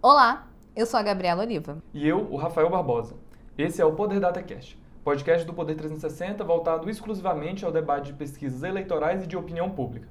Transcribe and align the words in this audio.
Olá, 0.00 0.46
eu 0.76 0.86
sou 0.86 1.00
a 1.00 1.02
Gabriela 1.02 1.42
Oliva. 1.42 1.82
E 1.92 2.06
eu, 2.06 2.28
o 2.30 2.36
Rafael 2.36 2.70
Barbosa. 2.70 3.16
Esse 3.58 3.82
é 3.82 3.84
o 3.84 3.96
Poder 3.96 4.20
DataCast, 4.20 4.78
podcast 5.02 5.44
do 5.44 5.52
Poder 5.52 5.74
360 5.74 6.44
voltado 6.44 6.88
exclusivamente 6.88 7.64
ao 7.64 7.72
debate 7.72 8.12
de 8.12 8.12
pesquisas 8.12 8.62
eleitorais 8.62 9.24
e 9.24 9.26
de 9.26 9.36
opinião 9.36 9.68
pública. 9.68 10.06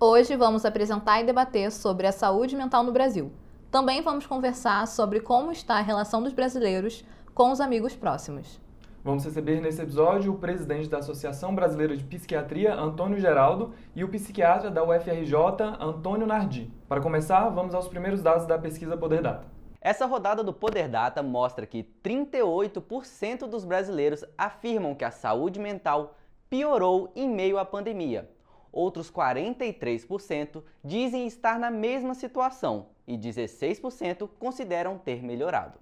Hoje 0.00 0.34
vamos 0.34 0.64
apresentar 0.64 1.20
e 1.20 1.26
debater 1.26 1.70
sobre 1.70 2.08
a 2.08 2.12
saúde 2.12 2.56
mental 2.56 2.82
no 2.82 2.90
Brasil. 2.90 3.30
Também 3.70 4.02
vamos 4.02 4.26
conversar 4.26 4.84
sobre 4.88 5.20
como 5.20 5.52
está 5.52 5.76
a 5.76 5.80
relação 5.80 6.20
dos 6.20 6.32
brasileiros 6.32 7.04
com 7.32 7.52
os 7.52 7.60
amigos 7.60 7.94
próximos. 7.94 8.60
Vamos 9.02 9.24
receber 9.24 9.62
nesse 9.62 9.80
episódio 9.80 10.30
o 10.30 10.38
presidente 10.38 10.86
da 10.86 10.98
Associação 10.98 11.54
Brasileira 11.54 11.96
de 11.96 12.04
Psiquiatria, 12.04 12.74
Antônio 12.74 13.18
Geraldo, 13.18 13.72
e 13.96 14.04
o 14.04 14.08
psiquiatra 14.10 14.70
da 14.70 14.84
UFRJ, 14.84 15.34
Antônio 15.80 16.26
Nardi. 16.26 16.70
Para 16.86 17.00
começar, 17.00 17.48
vamos 17.48 17.74
aos 17.74 17.88
primeiros 17.88 18.22
dados 18.22 18.44
da 18.44 18.58
pesquisa 18.58 18.98
Poder 18.98 19.22
Data. 19.22 19.46
Essa 19.80 20.04
rodada 20.04 20.44
do 20.44 20.52
Poder 20.52 20.86
Data 20.86 21.22
mostra 21.22 21.64
que 21.64 21.82
38% 22.04 23.46
dos 23.46 23.64
brasileiros 23.64 24.22
afirmam 24.36 24.94
que 24.94 25.04
a 25.04 25.10
saúde 25.10 25.58
mental 25.58 26.14
piorou 26.50 27.10
em 27.16 27.26
meio 27.26 27.58
à 27.58 27.64
pandemia. 27.64 28.28
Outros 28.70 29.10
43% 29.10 30.62
dizem 30.84 31.26
estar 31.26 31.58
na 31.58 31.70
mesma 31.70 32.14
situação 32.14 32.88
e 33.08 33.16
16% 33.16 34.28
consideram 34.38 34.98
ter 34.98 35.22
melhorado. 35.22 35.78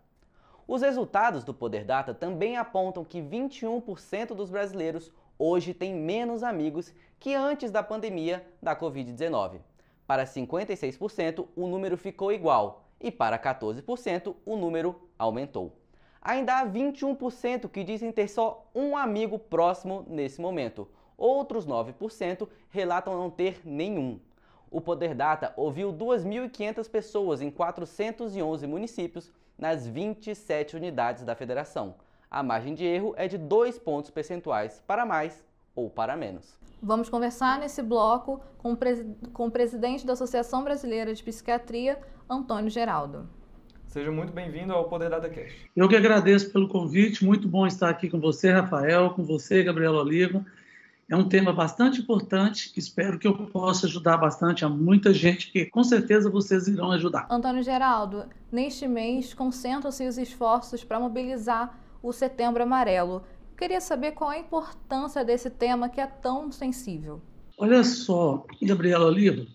Os 0.68 0.82
resultados 0.82 1.44
do 1.44 1.54
Poder 1.54 1.82
Data 1.82 2.12
também 2.12 2.58
apontam 2.58 3.02
que 3.02 3.22
21% 3.22 4.34
dos 4.34 4.50
brasileiros 4.50 5.10
hoje 5.38 5.72
têm 5.72 5.94
menos 5.94 6.42
amigos 6.42 6.94
que 7.18 7.34
antes 7.34 7.70
da 7.70 7.82
pandemia 7.82 8.46
da 8.62 8.76
Covid-19. 8.76 9.60
Para 10.06 10.26
56%, 10.26 11.48
o 11.56 11.66
número 11.66 11.96
ficou 11.96 12.30
igual 12.30 12.84
e 13.00 13.10
para 13.10 13.38
14%, 13.38 14.36
o 14.44 14.56
número 14.58 14.94
aumentou. 15.18 15.72
Ainda 16.20 16.58
há 16.58 16.66
21% 16.66 17.66
que 17.70 17.82
dizem 17.82 18.12
ter 18.12 18.28
só 18.28 18.68
um 18.74 18.94
amigo 18.94 19.38
próximo 19.38 20.04
nesse 20.06 20.38
momento. 20.38 20.86
Outros 21.16 21.66
9% 21.66 22.46
relatam 22.68 23.16
não 23.16 23.30
ter 23.30 23.62
nenhum. 23.64 24.20
O 24.70 24.82
Poder 24.82 25.14
Data 25.14 25.50
ouviu 25.56 25.94
2.500 25.94 26.90
pessoas 26.90 27.40
em 27.40 27.50
411 27.50 28.66
municípios 28.66 29.32
nas 29.58 29.86
27 29.86 30.76
unidades 30.76 31.24
da 31.24 31.34
federação. 31.34 31.96
A 32.30 32.42
margem 32.42 32.74
de 32.74 32.84
erro 32.84 33.14
é 33.16 33.26
de 33.26 33.36
2 33.36 33.78
pontos 33.78 34.10
percentuais 34.10 34.82
para 34.86 35.04
mais 35.04 35.44
ou 35.74 35.90
para 35.90 36.16
menos. 36.16 36.58
Vamos 36.80 37.08
conversar 37.08 37.58
nesse 37.58 37.82
bloco 37.82 38.40
com 38.56 38.72
o, 38.72 38.76
pres 38.76 39.04
com 39.32 39.46
o 39.46 39.50
presidente 39.50 40.06
da 40.06 40.12
Associação 40.12 40.62
Brasileira 40.62 41.12
de 41.12 41.22
Psiquiatria, 41.22 41.98
Antônio 42.30 42.70
Geraldo. 42.70 43.28
Seja 43.88 44.12
muito 44.12 44.32
bem-vindo 44.32 44.72
ao 44.72 44.88
Poder 44.88 45.08
Data 45.08 45.28
Cash. 45.30 45.52
Eu 45.74 45.88
que 45.88 45.96
agradeço 45.96 46.52
pelo 46.52 46.68
convite, 46.68 47.24
muito 47.24 47.48
bom 47.48 47.66
estar 47.66 47.88
aqui 47.88 48.08
com 48.08 48.20
você, 48.20 48.52
Rafael, 48.52 49.10
com 49.10 49.24
você, 49.24 49.64
Gabriela 49.64 50.02
Oliva. 50.02 50.44
É 51.10 51.16
um 51.16 51.26
tema 51.26 51.54
bastante 51.54 52.02
importante, 52.02 52.70
espero 52.76 53.18
que 53.18 53.26
eu 53.26 53.34
possa 53.46 53.86
ajudar 53.86 54.18
bastante 54.18 54.62
a 54.62 54.68
muita 54.68 55.10
gente, 55.14 55.50
que 55.50 55.64
com 55.64 55.82
certeza 55.82 56.28
vocês 56.28 56.68
irão 56.68 56.92
ajudar. 56.92 57.26
Antônio 57.30 57.62
Geraldo, 57.62 58.26
neste 58.52 58.86
mês 58.86 59.32
concentram-se 59.32 60.06
os 60.06 60.18
esforços 60.18 60.84
para 60.84 61.00
mobilizar 61.00 61.80
o 62.02 62.12
Setembro 62.12 62.62
Amarelo. 62.62 63.24
Queria 63.56 63.80
saber 63.80 64.12
qual 64.12 64.28
a 64.28 64.38
importância 64.38 65.24
desse 65.24 65.48
tema 65.48 65.88
que 65.88 65.98
é 65.98 66.06
tão 66.06 66.52
sensível. 66.52 67.22
Olha 67.56 67.82
só, 67.82 68.46
Gabriela 68.60 69.06
Oliva, 69.06 69.44
o 69.44 69.46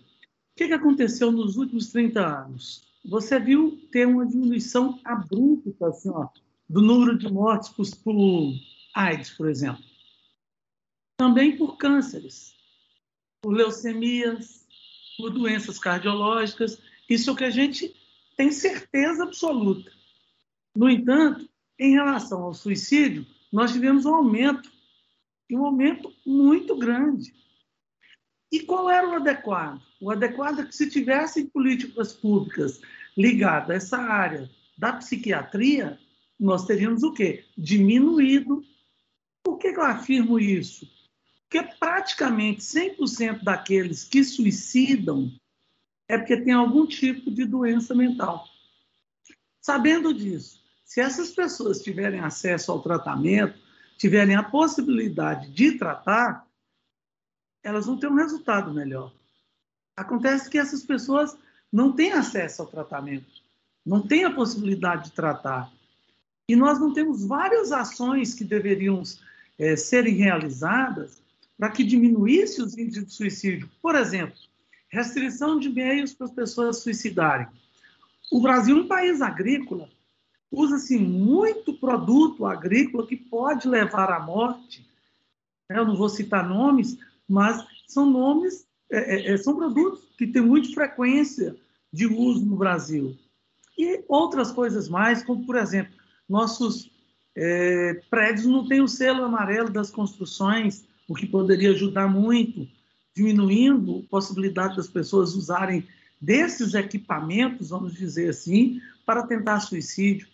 que, 0.56 0.66
que 0.66 0.74
aconteceu 0.74 1.30
nos 1.30 1.56
últimos 1.56 1.92
30 1.92 2.20
anos? 2.20 2.82
Você 3.08 3.38
viu 3.38 3.78
ter 3.92 4.08
uma 4.08 4.26
diminuição 4.26 4.98
abrupta 5.04 5.86
assim, 5.86 6.10
ó, 6.10 6.26
do 6.68 6.82
número 6.82 7.16
de 7.16 7.32
mortes 7.32 7.68
por, 7.68 7.86
por 8.02 8.52
AIDS, 8.92 9.30
por 9.30 9.48
exemplo 9.48 9.93
também 11.16 11.56
por 11.56 11.76
cânceres, 11.76 12.54
por 13.42 13.52
leucemias, 13.52 14.66
por 15.16 15.30
doenças 15.30 15.78
cardiológicas. 15.78 16.80
Isso 17.08 17.30
é 17.30 17.32
o 17.32 17.36
que 17.36 17.44
a 17.44 17.50
gente 17.50 17.94
tem 18.36 18.50
certeza 18.50 19.24
absoluta. 19.24 19.90
No 20.76 20.88
entanto, 20.88 21.48
em 21.78 21.92
relação 21.92 22.42
ao 22.42 22.54
suicídio, 22.54 23.26
nós 23.52 23.72
tivemos 23.72 24.04
um 24.04 24.14
aumento, 24.14 24.70
um 25.52 25.64
aumento 25.64 26.12
muito 26.26 26.76
grande. 26.76 27.32
E 28.50 28.60
qual 28.60 28.90
era 28.90 29.08
o 29.08 29.14
adequado? 29.14 29.80
O 30.00 30.10
adequado 30.10 30.60
é 30.60 30.64
que 30.64 30.74
se 30.74 30.88
tivessem 30.88 31.46
políticas 31.46 32.12
públicas 32.12 32.80
ligadas 33.16 33.70
a 33.70 33.74
essa 33.74 33.98
área 33.98 34.50
da 34.76 34.92
psiquiatria, 34.94 35.98
nós 36.38 36.64
teríamos 36.64 37.02
o 37.02 37.12
quê? 37.12 37.44
Diminuído. 37.56 38.64
Por 39.44 39.58
que 39.58 39.68
eu 39.68 39.82
afirmo 39.82 40.38
isso? 40.38 40.88
Porque 41.48 41.62
praticamente 41.78 42.60
100% 42.60 43.42
daqueles 43.42 44.04
que 44.04 44.24
suicidam 44.24 45.30
é 46.08 46.18
porque 46.18 46.36
tem 46.36 46.52
algum 46.52 46.86
tipo 46.86 47.30
de 47.30 47.44
doença 47.44 47.94
mental. 47.94 48.46
Sabendo 49.60 50.12
disso, 50.12 50.62
se 50.84 51.00
essas 51.00 51.30
pessoas 51.30 51.82
tiverem 51.82 52.20
acesso 52.20 52.70
ao 52.70 52.82
tratamento, 52.82 53.58
tiverem 53.96 54.36
a 54.36 54.42
possibilidade 54.42 55.50
de 55.50 55.78
tratar, 55.78 56.46
elas 57.62 57.86
vão 57.86 57.98
ter 57.98 58.08
um 58.08 58.14
resultado 58.14 58.72
melhor. 58.72 59.12
Acontece 59.96 60.50
que 60.50 60.58
essas 60.58 60.82
pessoas 60.82 61.36
não 61.72 61.92
têm 61.92 62.12
acesso 62.12 62.62
ao 62.62 62.68
tratamento, 62.68 63.26
não 63.84 64.06
têm 64.06 64.24
a 64.24 64.34
possibilidade 64.34 65.06
de 65.06 65.12
tratar. 65.12 65.72
E 66.48 66.54
nós 66.54 66.78
não 66.78 66.92
temos 66.92 67.24
várias 67.24 67.72
ações 67.72 68.34
que 68.34 68.44
deveriam 68.44 69.02
é, 69.58 69.74
serem 69.76 70.14
realizadas 70.14 71.23
para 71.58 71.70
que 71.70 71.84
diminuísse 71.84 72.60
os 72.62 72.76
índices 72.76 73.06
de 73.06 73.12
suicídio. 73.12 73.70
Por 73.80 73.94
exemplo, 73.94 74.36
restrição 74.88 75.58
de 75.58 75.68
meios 75.68 76.14
para 76.14 76.26
as 76.26 76.32
pessoas 76.32 76.78
suicidarem. 76.78 77.46
O 78.30 78.40
Brasil 78.40 78.76
é 78.76 78.80
um 78.80 78.88
país 78.88 79.20
agrícola, 79.20 79.88
usa-se 80.50 80.96
muito 80.96 81.74
produto 81.74 82.46
agrícola 82.46 83.06
que 83.06 83.16
pode 83.16 83.68
levar 83.68 84.10
à 84.10 84.20
morte. 84.20 84.88
Eu 85.68 85.84
não 85.84 85.96
vou 85.96 86.08
citar 86.08 86.48
nomes, 86.48 86.98
mas 87.28 87.64
são 87.88 88.06
nomes, 88.06 88.66
é, 88.90 88.98
é, 88.98 89.32
é, 89.32 89.36
são 89.36 89.56
produtos 89.56 90.02
que 90.16 90.26
têm 90.26 90.42
muita 90.42 90.72
frequência 90.72 91.56
de 91.92 92.06
uso 92.06 92.44
no 92.44 92.56
Brasil. 92.56 93.16
E 93.76 94.04
outras 94.08 94.52
coisas 94.52 94.88
mais, 94.88 95.22
como, 95.22 95.44
por 95.44 95.56
exemplo, 95.56 95.92
nossos 96.28 96.90
é, 97.36 97.94
prédios 98.08 98.46
não 98.46 98.66
têm 98.66 98.80
o 98.80 98.88
selo 98.88 99.24
amarelo 99.24 99.70
das 99.70 99.90
construções, 99.90 100.84
o 101.08 101.14
que 101.14 101.26
poderia 101.26 101.70
ajudar 101.70 102.08
muito, 102.08 102.66
diminuindo 103.14 104.04
a 104.06 104.10
possibilidade 104.10 104.76
das 104.76 104.88
pessoas 104.88 105.34
usarem 105.34 105.86
desses 106.20 106.74
equipamentos, 106.74 107.70
vamos 107.70 107.94
dizer 107.94 108.30
assim, 108.30 108.80
para 109.04 109.26
tentar 109.26 109.60
suicídio. 109.60 110.26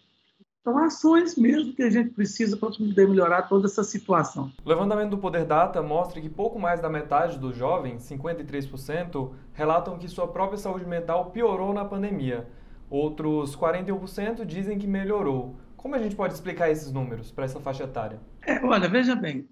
Então, 0.60 0.76
ações 0.78 1.36
mesmo 1.36 1.72
que 1.72 1.82
a 1.82 1.90
gente 1.90 2.10
precisa 2.10 2.56
para 2.56 2.70
poder 2.70 3.08
melhorar 3.08 3.42
toda 3.42 3.66
essa 3.66 3.82
situação. 3.82 4.52
O 4.62 4.68
levantamento 4.68 5.10
do 5.10 5.18
Poder 5.18 5.46
Data 5.46 5.82
mostra 5.82 6.20
que 6.20 6.28
pouco 6.28 6.58
mais 6.58 6.80
da 6.80 6.88
metade 6.88 7.38
dos 7.38 7.56
jovens, 7.56 8.08
53%, 8.08 9.32
relatam 9.54 9.98
que 9.98 10.06
sua 10.06 10.28
própria 10.28 10.58
saúde 10.58 10.84
mental 10.84 11.30
piorou 11.30 11.72
na 11.72 11.84
pandemia. 11.84 12.46
Outros 12.90 13.56
41% 13.56 14.44
dizem 14.44 14.78
que 14.78 14.86
melhorou. 14.86 15.56
Como 15.78 15.94
a 15.94 15.98
gente 15.98 16.14
pode 16.14 16.34
explicar 16.34 16.70
esses 16.70 16.92
números 16.92 17.32
para 17.32 17.46
essa 17.46 17.58
faixa 17.58 17.84
etária? 17.84 18.20
É, 18.46 18.62
olha, 18.62 18.86
veja 18.86 19.16
bem, 19.16 19.48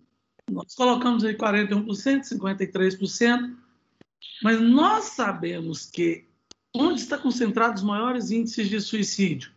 nós 0.50 0.74
colocamos 0.74 1.24
aí 1.24 1.36
41%, 1.36 2.22
53%, 2.22 3.56
mas 4.42 4.60
nós 4.60 5.04
sabemos 5.06 5.86
que 5.86 6.24
onde 6.74 7.00
está 7.00 7.18
concentrados 7.18 7.82
os 7.82 7.86
maiores 7.86 8.30
índices 8.30 8.68
de 8.68 8.80
suicídio? 8.80 9.52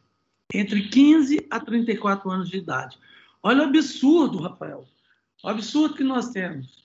Entre 0.54 0.90
15 0.90 1.48
a 1.50 1.60
34 1.60 2.30
anos 2.30 2.50
de 2.50 2.58
idade. 2.58 2.98
Olha 3.42 3.62
o 3.62 3.66
absurdo, 3.66 4.40
Rafael. 4.40 4.88
O 5.44 5.48
absurdo 5.48 5.96
que 5.96 6.04
nós 6.04 6.30
temos. 6.30 6.82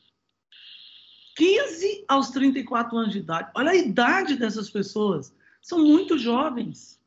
15 1.37 2.05
aos 2.09 2.31
34 2.31 2.97
anos 2.97 3.13
de 3.13 3.19
idade. 3.19 3.51
Olha 3.55 3.73
a 3.73 3.77
idade 3.77 4.37
dessas 4.37 4.71
pessoas. 4.71 5.35
São 5.61 5.81
muito 5.81 6.17
jovens. 6.17 6.99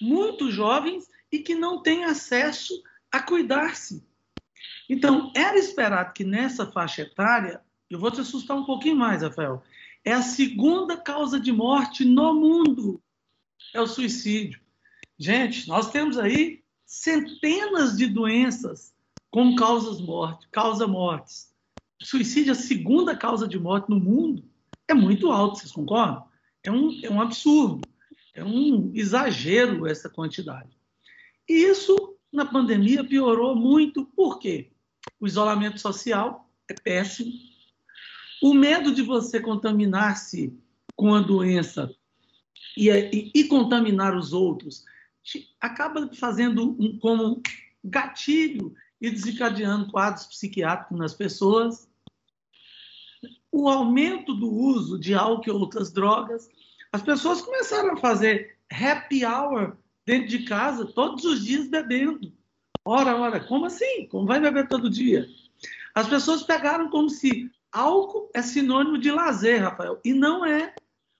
Muito 0.00 0.50
jovens 0.50 1.08
e 1.32 1.38
que 1.40 1.54
não 1.54 1.82
têm 1.82 2.04
acesso 2.04 2.80
a 3.10 3.20
cuidar-se. 3.20 4.04
Então, 4.88 5.32
era 5.34 5.58
esperado 5.58 6.12
que 6.12 6.24
nessa 6.24 6.66
faixa 6.70 7.02
etária, 7.02 7.60
eu 7.90 7.98
vou 7.98 8.10
te 8.10 8.20
assustar 8.20 8.56
um 8.56 8.64
pouquinho 8.64 8.96
mais, 8.96 9.22
Rafael, 9.22 9.62
é 10.04 10.12
a 10.12 10.22
segunda 10.22 10.96
causa 10.96 11.40
de 11.40 11.52
morte 11.52 12.04
no 12.04 12.34
mundo, 12.34 13.02
é 13.74 13.80
o 13.80 13.86
suicídio. 13.86 14.60
Gente, 15.18 15.66
nós 15.66 15.90
temos 15.90 16.18
aí 16.18 16.62
centenas 16.84 17.96
de 17.96 18.06
doenças 18.06 18.94
como 19.30 19.56
causas 19.56 20.00
morte, 20.00 20.48
causa 20.50 20.86
mortes. 20.86 21.52
suicídio, 22.00 22.52
a 22.52 22.54
segunda 22.54 23.16
causa 23.16 23.48
de 23.48 23.58
morte 23.58 23.90
no 23.90 23.98
mundo, 23.98 24.44
é 24.88 24.94
muito 24.94 25.32
alto, 25.32 25.58
vocês 25.58 25.72
concordam? 25.72 26.24
É 26.62 26.70
um, 26.70 27.00
é 27.02 27.10
um 27.10 27.20
absurdo. 27.20 27.86
É 28.34 28.44
um 28.44 28.92
exagero 28.94 29.86
essa 29.86 30.08
quantidade. 30.10 30.76
E 31.48 31.54
isso, 31.54 32.05
na 32.32 32.44
pandemia, 32.44 33.04
piorou 33.04 33.54
muito. 33.54 34.04
Por 34.04 34.38
quê? 34.38 34.70
O 35.20 35.26
isolamento 35.26 35.80
social 35.80 36.50
é 36.68 36.74
péssimo. 36.74 37.32
O 38.42 38.52
medo 38.52 38.94
de 38.94 39.02
você 39.02 39.40
contaminar-se 39.40 40.52
com 40.94 41.14
a 41.14 41.20
doença 41.20 41.94
e, 42.76 42.90
e, 42.90 43.32
e, 43.34 43.44
contaminar 43.44 44.14
os 44.16 44.32
outros 44.32 44.84
acaba 45.60 46.08
fazendo 46.14 46.76
um, 46.78 46.98
como 46.98 47.42
gatilho 47.82 48.74
e 49.00 49.10
desencadeando 49.10 49.90
quadros 49.90 50.26
psiquiátricos 50.26 50.98
nas 50.98 51.14
pessoas. 51.14 51.88
O 53.50 53.68
aumento 53.68 54.34
do 54.34 54.50
uso 54.50 54.98
de 54.98 55.14
álcool 55.14 55.48
e 55.48 55.50
outras 55.50 55.92
drogas 55.92 56.48
as 56.92 57.02
pessoas 57.02 57.42
começaram 57.42 57.94
a 57.94 57.96
fazer 57.96 58.58
happy 58.70 59.24
hour 59.24 59.76
dentro 60.06 60.28
de 60.28 60.44
casa, 60.44 60.86
todos 60.86 61.24
os 61.24 61.44
dias 61.44 61.66
bebendo. 61.66 62.32
Ora, 62.84 63.16
ora, 63.16 63.40
como 63.40 63.66
assim? 63.66 64.06
Como 64.06 64.26
vai 64.26 64.40
beber 64.40 64.68
todo 64.68 64.88
dia? 64.88 65.28
As 65.92 66.08
pessoas 66.08 66.44
pegaram 66.44 66.88
como 66.88 67.10
se 67.10 67.50
álcool 67.72 68.30
é 68.32 68.40
sinônimo 68.40 68.96
de 68.96 69.10
lazer, 69.10 69.62
Rafael. 69.62 70.00
E 70.04 70.14
não 70.14 70.46
é. 70.46 70.72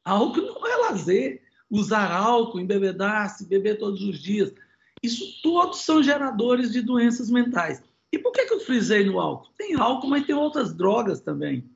Álcool 0.05 0.43
não 0.43 0.67
é 0.67 0.77
lazer. 0.89 1.43
Usar 1.69 2.13
álcool, 2.13 2.61
embebedar-se, 2.61 3.49
beber 3.49 3.79
todos 3.79 4.01
os 4.01 4.23
dias. 4.23 4.55
Isso 5.03 5.43
todos 5.43 5.81
são 5.81 6.01
geradores 6.01 6.71
de 6.73 6.81
doenças 6.81 7.29
mentais. 7.29 7.83
E 8.13 8.19
por 8.19 8.31
que, 8.31 8.47
que 8.47 8.55
eu 8.55 8.61
frisei 8.61 9.05
no 9.05 9.19
álcool? 9.19 9.51
Tem 9.59 9.75
álcool, 9.75 10.07
mas 10.07 10.25
tem 10.25 10.35
outras 10.35 10.73
drogas 10.73 11.21
também. 11.21 11.69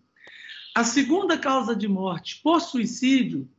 A 0.76 0.84
segunda 0.84 1.36
causa 1.36 1.74
de 1.74 1.88
morte 1.88 2.40
por 2.40 2.60
suicídio 2.60 3.50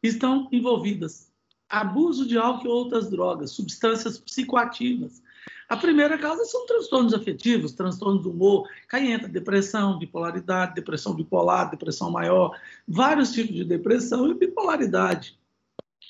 estão 0.00 0.48
envolvidas 0.52 1.31
abuso 1.72 2.26
de 2.26 2.36
álcool 2.36 2.66
e 2.66 2.68
outras 2.68 3.08
drogas, 3.08 3.52
substâncias 3.52 4.18
psicoativas. 4.18 5.22
A 5.70 5.76
primeira 5.76 6.18
causa 6.18 6.44
são 6.44 6.66
transtornos 6.66 7.14
afetivos, 7.14 7.72
transtornos 7.72 8.22
do 8.22 8.30
humor, 8.30 8.68
aí 8.92 9.10
entra 9.10 9.26
depressão, 9.26 9.98
bipolaridade, 9.98 10.74
depressão 10.74 11.14
bipolar, 11.14 11.70
depressão 11.70 12.10
maior, 12.10 12.54
vários 12.86 13.32
tipos 13.32 13.56
de 13.56 13.64
depressão 13.64 14.30
e 14.30 14.34
bipolaridade. 14.34 15.40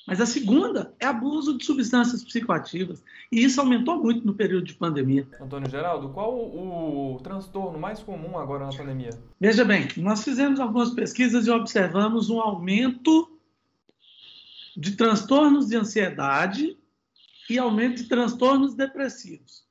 Mas 0.04 0.20
a 0.20 0.26
segunda 0.26 0.92
é 0.98 1.06
abuso 1.06 1.56
de 1.56 1.64
substâncias 1.64 2.24
psicoativas. 2.24 3.04
E 3.30 3.44
isso 3.44 3.60
aumentou 3.60 4.02
muito 4.02 4.26
no 4.26 4.34
período 4.34 4.66
de 4.66 4.74
pandemia. 4.74 5.28
Antônio 5.40 5.70
Geraldo, 5.70 6.08
qual 6.08 6.34
o, 6.34 7.14
o 7.14 7.20
transtorno 7.20 7.78
mais 7.78 8.00
comum 8.00 8.36
agora 8.36 8.66
na 8.66 8.76
pandemia? 8.76 9.10
Veja 9.40 9.64
bem, 9.64 9.86
nós 9.98 10.24
fizemos 10.24 10.58
algumas 10.58 10.90
pesquisas 10.90 11.46
e 11.46 11.50
observamos 11.52 12.30
um 12.30 12.40
aumento 12.40 13.31
de 14.76 14.92
transtornos 14.92 15.68
de 15.68 15.76
ansiedade 15.76 16.76
e 17.48 17.58
aumento 17.58 18.02
de 18.02 18.08
transtornos 18.08 18.74
depressivos. 18.74 19.64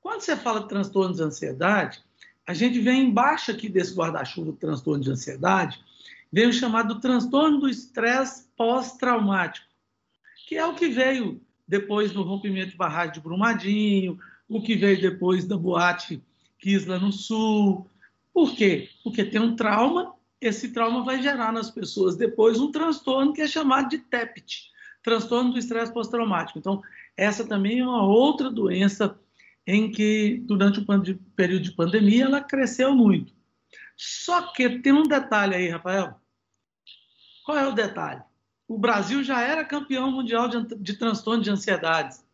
Quando 0.00 0.20
você 0.20 0.36
fala 0.36 0.60
de 0.60 0.68
transtornos 0.68 1.16
de 1.16 1.22
ansiedade, 1.22 2.02
a 2.46 2.52
gente 2.52 2.80
vê 2.80 2.92
embaixo 2.92 3.50
aqui 3.50 3.68
desse 3.68 3.94
guarda-chuva 3.94 4.52
do 4.52 4.56
transtorno 4.56 5.02
de 5.02 5.10
ansiedade, 5.10 5.80
vem 6.30 6.48
o 6.48 6.52
chamado 6.52 7.00
transtorno 7.00 7.60
do 7.60 7.68
estresse 7.68 8.46
pós-traumático, 8.56 9.66
que 10.48 10.56
é 10.56 10.66
o 10.66 10.74
que 10.74 10.88
veio 10.88 11.40
depois 11.66 12.10
do 12.12 12.22
rompimento 12.22 12.72
de 12.72 12.76
barragem 12.76 13.14
de 13.14 13.20
Brumadinho, 13.20 14.18
o 14.48 14.60
que 14.60 14.74
veio 14.74 15.00
depois 15.00 15.46
da 15.46 15.56
boate 15.56 16.22
Kisla 16.58 16.98
no 16.98 17.12
Sul. 17.12 17.86
Por 18.32 18.54
quê? 18.54 18.90
Porque 19.02 19.24
tem 19.24 19.40
um 19.40 19.56
trauma 19.56 20.14
esse 20.42 20.72
trauma 20.72 21.04
vai 21.04 21.22
gerar 21.22 21.52
nas 21.52 21.70
pessoas 21.70 22.16
depois 22.16 22.60
um 22.60 22.72
transtorno 22.72 23.32
que 23.32 23.40
é 23.40 23.46
chamado 23.46 23.88
de 23.88 23.98
TEPT, 23.98 24.70
transtorno 25.02 25.52
do 25.52 25.58
estresse 25.58 25.92
pós-traumático. 25.92 26.58
Então, 26.58 26.82
essa 27.16 27.46
também 27.46 27.78
é 27.78 27.84
uma 27.84 28.04
outra 28.04 28.50
doença 28.50 29.18
em 29.64 29.90
que, 29.90 30.42
durante 30.44 30.80
o 30.80 30.86
período 31.36 31.62
de 31.62 31.72
pandemia, 31.72 32.24
ela 32.24 32.40
cresceu 32.40 32.94
muito. 32.94 33.32
Só 33.96 34.52
que 34.52 34.80
tem 34.80 34.92
um 34.92 35.04
detalhe 35.04 35.54
aí, 35.54 35.68
Rafael. 35.68 36.20
Qual 37.46 37.56
é 37.56 37.68
o 37.68 37.72
detalhe? 37.72 38.22
O 38.66 38.76
Brasil 38.76 39.22
já 39.22 39.40
era 39.40 39.64
campeão 39.64 40.10
mundial 40.10 40.48
de, 40.48 40.74
de 40.76 40.94
transtorno 40.94 41.42
de 41.42 41.50
ansiedades. 41.50 42.24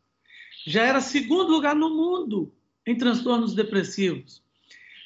Já 0.67 0.85
era 0.85 1.01
segundo 1.01 1.51
lugar 1.51 1.75
no 1.75 1.91
mundo 1.91 2.55
em 2.87 2.97
transtornos 2.97 3.55
depressivos. 3.55 4.43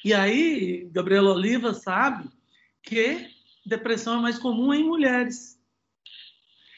E 0.05 0.13
aí, 0.13 0.87
Gabriela 0.91 1.33
Oliva 1.33 1.73
sabe 1.73 2.29
que 2.83 3.29
depressão 3.65 4.19
é 4.19 4.21
mais 4.21 4.37
comum 4.37 4.73
em 4.73 4.83
mulheres. 4.83 5.59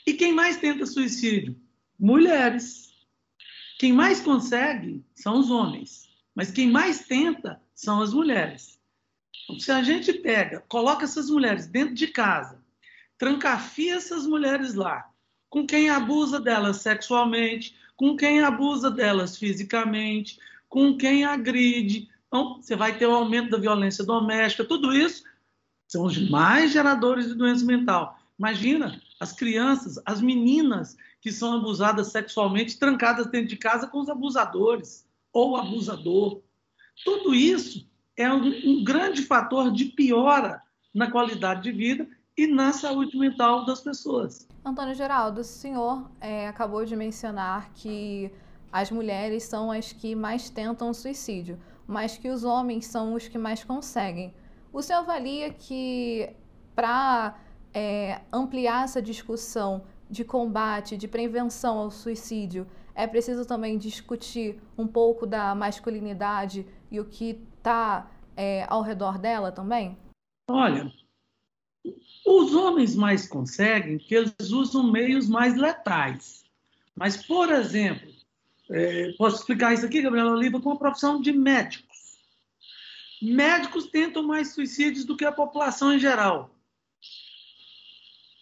E 0.05 0.13
quem 0.13 0.31
mais 0.31 0.57
tenta 0.57 0.85
suicídio? 0.85 1.59
Mulheres. 1.99 2.93
Quem 3.79 3.91
mais 3.91 4.21
consegue 4.21 5.03
são 5.13 5.39
os 5.39 5.49
homens. 5.49 6.07
Mas 6.33 6.51
quem 6.51 6.69
mais 6.69 7.05
tenta 7.05 7.61
são 7.73 8.01
as 8.01 8.13
mulheres. 8.13 8.79
Então, 9.43 9.59
se 9.59 9.71
a 9.71 9.81
gente 9.83 10.13
pega, 10.13 10.63
coloca 10.67 11.03
essas 11.03 11.29
mulheres 11.29 11.67
dentro 11.67 11.95
de 11.95 12.07
casa, 12.07 12.63
trancafia 13.17 13.95
essas 13.95 14.25
mulheres 14.25 14.73
lá, 14.73 15.09
com 15.49 15.65
quem 15.65 15.89
abusa 15.89 16.39
delas 16.39 16.77
sexualmente, 16.77 17.75
com 17.95 18.15
quem 18.15 18.41
abusa 18.41 18.91
delas 18.91 19.37
fisicamente, 19.37 20.39
com 20.67 20.97
quem 20.97 21.25
agride. 21.25 22.09
Então, 22.27 22.61
você 22.61 22.75
vai 22.75 22.97
ter 22.97 23.05
o 23.05 23.11
um 23.11 23.15
aumento 23.15 23.51
da 23.51 23.57
violência 23.57 24.03
doméstica, 24.03 24.65
tudo 24.65 24.93
isso 24.93 25.23
são 25.95 26.03
os 26.03 26.29
mais 26.29 26.73
geradores 26.73 27.27
de 27.27 27.35
doença 27.35 27.63
mental. 27.63 28.19
Imagina 28.37 29.01
as 29.17 29.31
crianças, 29.31 29.97
as 30.05 30.19
meninas 30.21 30.97
que 31.21 31.31
são 31.31 31.53
abusadas 31.53 32.07
sexualmente, 32.07 32.77
trancadas 32.77 33.27
dentro 33.27 33.47
de 33.47 33.55
casa 33.55 33.87
com 33.87 33.99
os 34.01 34.09
abusadores 34.09 35.07
ou 35.31 35.55
abusador. 35.55 36.41
Tudo 37.05 37.33
isso 37.33 37.87
é 38.17 38.29
um, 38.29 38.45
um 38.45 38.83
grande 38.83 39.21
fator 39.21 39.71
de 39.71 39.85
piora 39.85 40.61
na 40.93 41.09
qualidade 41.09 41.63
de 41.63 41.71
vida 41.71 42.05
e 42.37 42.45
na 42.45 42.73
saúde 42.73 43.17
mental 43.17 43.65
das 43.65 43.79
pessoas. 43.79 44.49
Antônio 44.65 44.95
Geraldo, 44.95 45.39
o 45.39 45.45
senhor 45.45 46.11
é, 46.19 46.49
acabou 46.49 46.83
de 46.83 46.93
mencionar 46.97 47.71
que 47.73 48.29
as 48.69 48.91
mulheres 48.91 49.43
são 49.43 49.71
as 49.71 49.93
que 49.93 50.13
mais 50.13 50.49
tentam 50.49 50.93
suicídio, 50.93 51.57
mas 51.87 52.17
que 52.17 52.27
os 52.27 52.43
homens 52.43 52.85
são 52.85 53.13
os 53.13 53.29
que 53.29 53.37
mais 53.37 53.63
conseguem. 53.63 54.33
O 54.75 54.81
senhor 54.81 54.99
avalia 54.99 55.53
que 55.53 56.29
para 56.75 57.39
é, 57.73 58.19
ampliar 58.29 58.83
essa 58.83 59.01
discussão 59.01 59.85
de 60.09 60.25
combate, 60.25 60.97
de 60.97 61.07
prevenção 61.07 61.77
ao 61.77 61.89
suicídio, 61.89 62.67
é 62.93 63.07
preciso 63.07 63.45
também 63.45 63.77
discutir 63.77 64.61
um 64.77 64.85
pouco 64.85 65.25
da 65.25 65.55
masculinidade 65.55 66.67
e 66.91 66.99
o 66.99 67.05
que 67.05 67.41
está 67.57 68.11
é, 68.35 68.65
ao 68.67 68.81
redor 68.81 69.17
dela 69.17 69.49
também? 69.49 69.97
Olha, 70.49 70.91
os 72.25 72.53
homens 72.53 72.97
mais 72.97 73.25
conseguem 73.25 73.97
que 73.97 74.13
eles 74.13 74.51
usam 74.51 74.91
meios 74.91 75.29
mais 75.29 75.55
letais. 75.55 76.43
Mas, 76.93 77.25
por 77.25 77.49
exemplo, 77.49 78.11
é, 78.69 79.13
posso 79.17 79.37
explicar 79.37 79.73
isso 79.73 79.85
aqui, 79.85 80.01
Gabriela 80.01 80.33
Oliva, 80.33 80.59
com 80.59 80.71
a 80.71 80.77
profissão 80.77 81.21
de 81.21 81.31
médico. 81.31 81.84
Médicos 83.33 83.87
tentam 83.87 84.23
mais 84.23 84.53
suicídios 84.53 85.05
do 85.05 85.17
que 85.17 85.25
a 85.25 85.31
população 85.31 85.93
em 85.93 85.99
geral. 85.99 86.55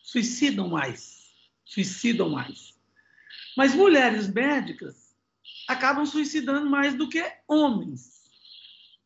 Suicidam 0.04 0.68
mais. 0.68 1.32
Suicidam 1.66 2.30
mais. 2.30 2.74
Mas 3.56 3.74
mulheres 3.74 4.28
médicas 4.28 5.16
acabam 5.68 6.06
suicidando 6.06 6.70
mais 6.70 6.96
do 6.96 7.08
que 7.08 7.24
homens 7.48 8.30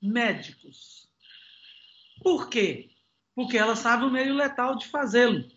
médicos. 0.02 1.08
Por 2.22 2.50
quê? 2.50 2.90
Porque 3.36 3.58
elas 3.58 3.80
sabem 3.80 4.08
o 4.08 4.12
meio 4.12 4.36
letal 4.36 4.76
de 4.76 4.88
fazê-lo. 4.88 5.48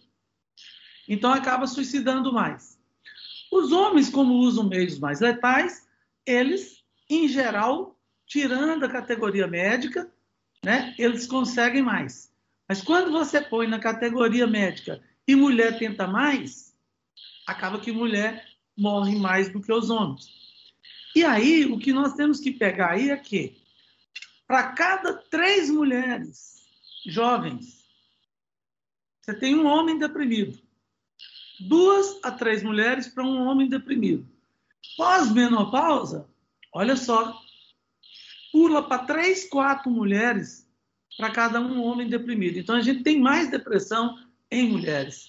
Então 1.09 1.33
acaba 1.33 1.67
suicidando 1.67 2.33
mais. 2.33 2.79
Os 3.51 3.73
homens, 3.73 4.09
como 4.09 4.35
usam 4.35 4.69
meios 4.69 4.99
mais 4.99 5.21
letais, 5.21 5.89
eles, 6.25 6.85
em 7.09 7.27
geral, 7.27 8.00
tirando 8.31 8.85
a 8.85 8.89
categoria 8.89 9.49
médica, 9.49 10.09
né, 10.65 10.95
eles 10.97 11.27
conseguem 11.27 11.83
mais. 11.83 12.33
Mas 12.69 12.81
quando 12.81 13.11
você 13.11 13.41
põe 13.41 13.67
na 13.67 13.81
categoria 13.81 14.47
médica 14.47 15.03
e 15.27 15.35
mulher 15.35 15.77
tenta 15.81 16.07
mais, 16.07 16.73
acaba 17.45 17.81
que 17.81 17.91
mulher 17.91 18.47
morre 18.79 19.19
mais 19.19 19.53
do 19.53 19.61
que 19.61 19.73
os 19.73 19.91
homens. 19.91 20.29
E 21.15 21.25
aí, 21.25 21.65
o 21.65 21.77
que 21.77 21.93
nós 21.93 22.15
temos 22.15 22.39
que 22.39 22.53
pegar 22.53 22.93
aí 22.93 23.11
é 23.11 23.17
que, 23.17 23.61
para 24.47 24.73
cada 24.75 25.13
três 25.13 25.69
mulheres 25.69 26.65
jovens, 27.05 27.85
você 29.21 29.35
tem 29.35 29.57
um 29.57 29.67
homem 29.67 29.99
deprimido. 29.99 30.57
Duas 31.59 32.21
a 32.23 32.31
três 32.31 32.63
mulheres 32.63 33.09
para 33.09 33.25
um 33.25 33.45
homem 33.49 33.69
deprimido. 33.69 34.25
Pós-menopausa, 34.97 36.29
olha 36.73 36.97
só, 36.97 37.37
pula 38.53 38.83
para 38.83 39.05
três, 39.05 39.49
quatro 39.49 39.91
mulheres 39.91 40.67
para 41.17 41.31
cada 41.31 41.61
um 41.61 41.83
homem 41.83 42.09
deprimido. 42.09 42.59
Então 42.59 42.77
a 42.77 42.81
gente 42.81 43.03
tem 43.03 43.21
mais 43.21 43.51
depressão 43.51 44.17
em 44.51 44.71
mulheres. 44.71 45.29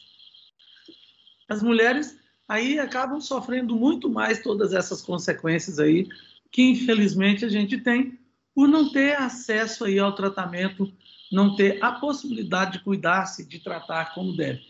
as 1.49 1.61
mulheres 1.61 2.17
aí 2.47 2.79
acabam 2.79 3.19
sofrendo 3.21 3.75
muito 3.75 4.09
mais 4.09 4.41
todas 4.41 4.73
essas 4.73 5.01
consequências 5.01 5.79
aí 5.79 6.07
que 6.51 6.63
infelizmente 6.63 7.45
a 7.45 7.49
gente 7.49 7.77
tem 7.77 8.19
por 8.53 8.67
não 8.67 8.91
ter 8.91 9.15
acesso 9.15 9.85
aí 9.85 9.97
ao 9.97 10.13
tratamento, 10.13 10.91
não 11.31 11.55
ter 11.55 11.81
a 11.81 11.93
possibilidade 11.93 12.73
de 12.73 12.83
cuidar-se, 12.83 13.47
de 13.47 13.59
tratar 13.59 14.13
como 14.13 14.35
deve. 14.35 14.61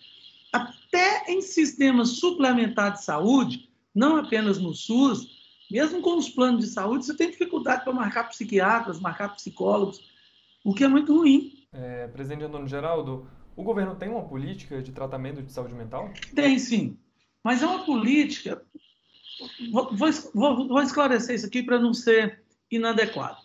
Até 0.53 1.31
em 1.31 1.41
sistemas 1.41 2.09
suplementares 2.19 2.99
de 2.99 3.05
saúde, 3.05 3.69
não 3.93 4.17
apenas 4.17 4.59
no 4.59 4.75
SUS, 4.75 5.40
mesmo 5.71 6.01
com 6.01 6.17
os 6.17 6.29
planos 6.29 6.65
de 6.65 6.71
saúde, 6.71 7.05
você 7.05 7.15
tem 7.15 7.31
dificuldade 7.31 7.83
para 7.83 7.93
marcar 7.93 8.25
psiquiatras, 8.25 8.99
marcar 8.99 9.29
psicólogos, 9.29 10.11
o 10.63 10.73
que 10.73 10.83
é 10.83 10.87
muito 10.87 11.17
ruim. 11.17 11.53
É, 11.71 12.07
presidente 12.07 12.43
Antônio 12.43 12.67
Geraldo, 12.67 13.27
o 13.55 13.63
governo 13.63 13.95
tem 13.95 14.09
uma 14.09 14.27
política 14.27 14.81
de 14.81 14.91
tratamento 14.91 15.41
de 15.41 15.51
saúde 15.51 15.73
mental? 15.73 16.11
Tem 16.35 16.59
sim, 16.59 16.97
mas 17.43 17.63
é 17.63 17.65
uma 17.65 17.85
política. 17.85 18.61
Vou, 19.71 19.95
vou, 19.95 20.67
vou 20.67 20.81
esclarecer 20.81 21.35
isso 21.35 21.47
aqui 21.47 21.63
para 21.63 21.79
não 21.79 21.93
ser 21.93 22.43
inadequado. 22.69 23.37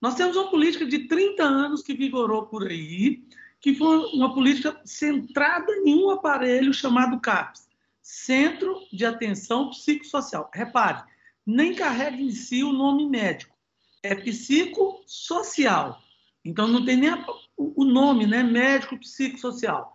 Nós 0.00 0.14
temos 0.14 0.36
uma 0.36 0.50
política 0.50 0.86
de 0.86 1.08
30 1.08 1.42
anos 1.42 1.82
que 1.82 1.94
vigorou 1.94 2.46
por 2.46 2.66
aí, 2.66 3.24
que 3.60 3.74
foi 3.74 3.96
uma 4.14 4.32
política 4.32 4.80
centrada 4.84 5.72
em 5.84 5.94
um 5.94 6.10
aparelho 6.10 6.72
chamado 6.72 7.18
CAPS 7.20 7.66
Centro 8.02 8.80
de 8.92 9.06
Atenção 9.06 9.70
Psicossocial. 9.70 10.50
Repare, 10.52 11.02
nem 11.46 11.74
carrega 11.74 12.16
em 12.16 12.30
si 12.30 12.62
o 12.62 12.72
nome 12.72 13.06
médico, 13.06 13.54
é 14.02 14.14
psicossocial. 14.14 16.02
Então 16.44 16.68
não 16.68 16.84
tem 16.84 16.96
nem 16.96 17.10
a, 17.10 17.24
o 17.56 17.84
nome, 17.84 18.26
né? 18.26 18.42
Médico 18.42 18.98
psicossocial. 18.98 19.92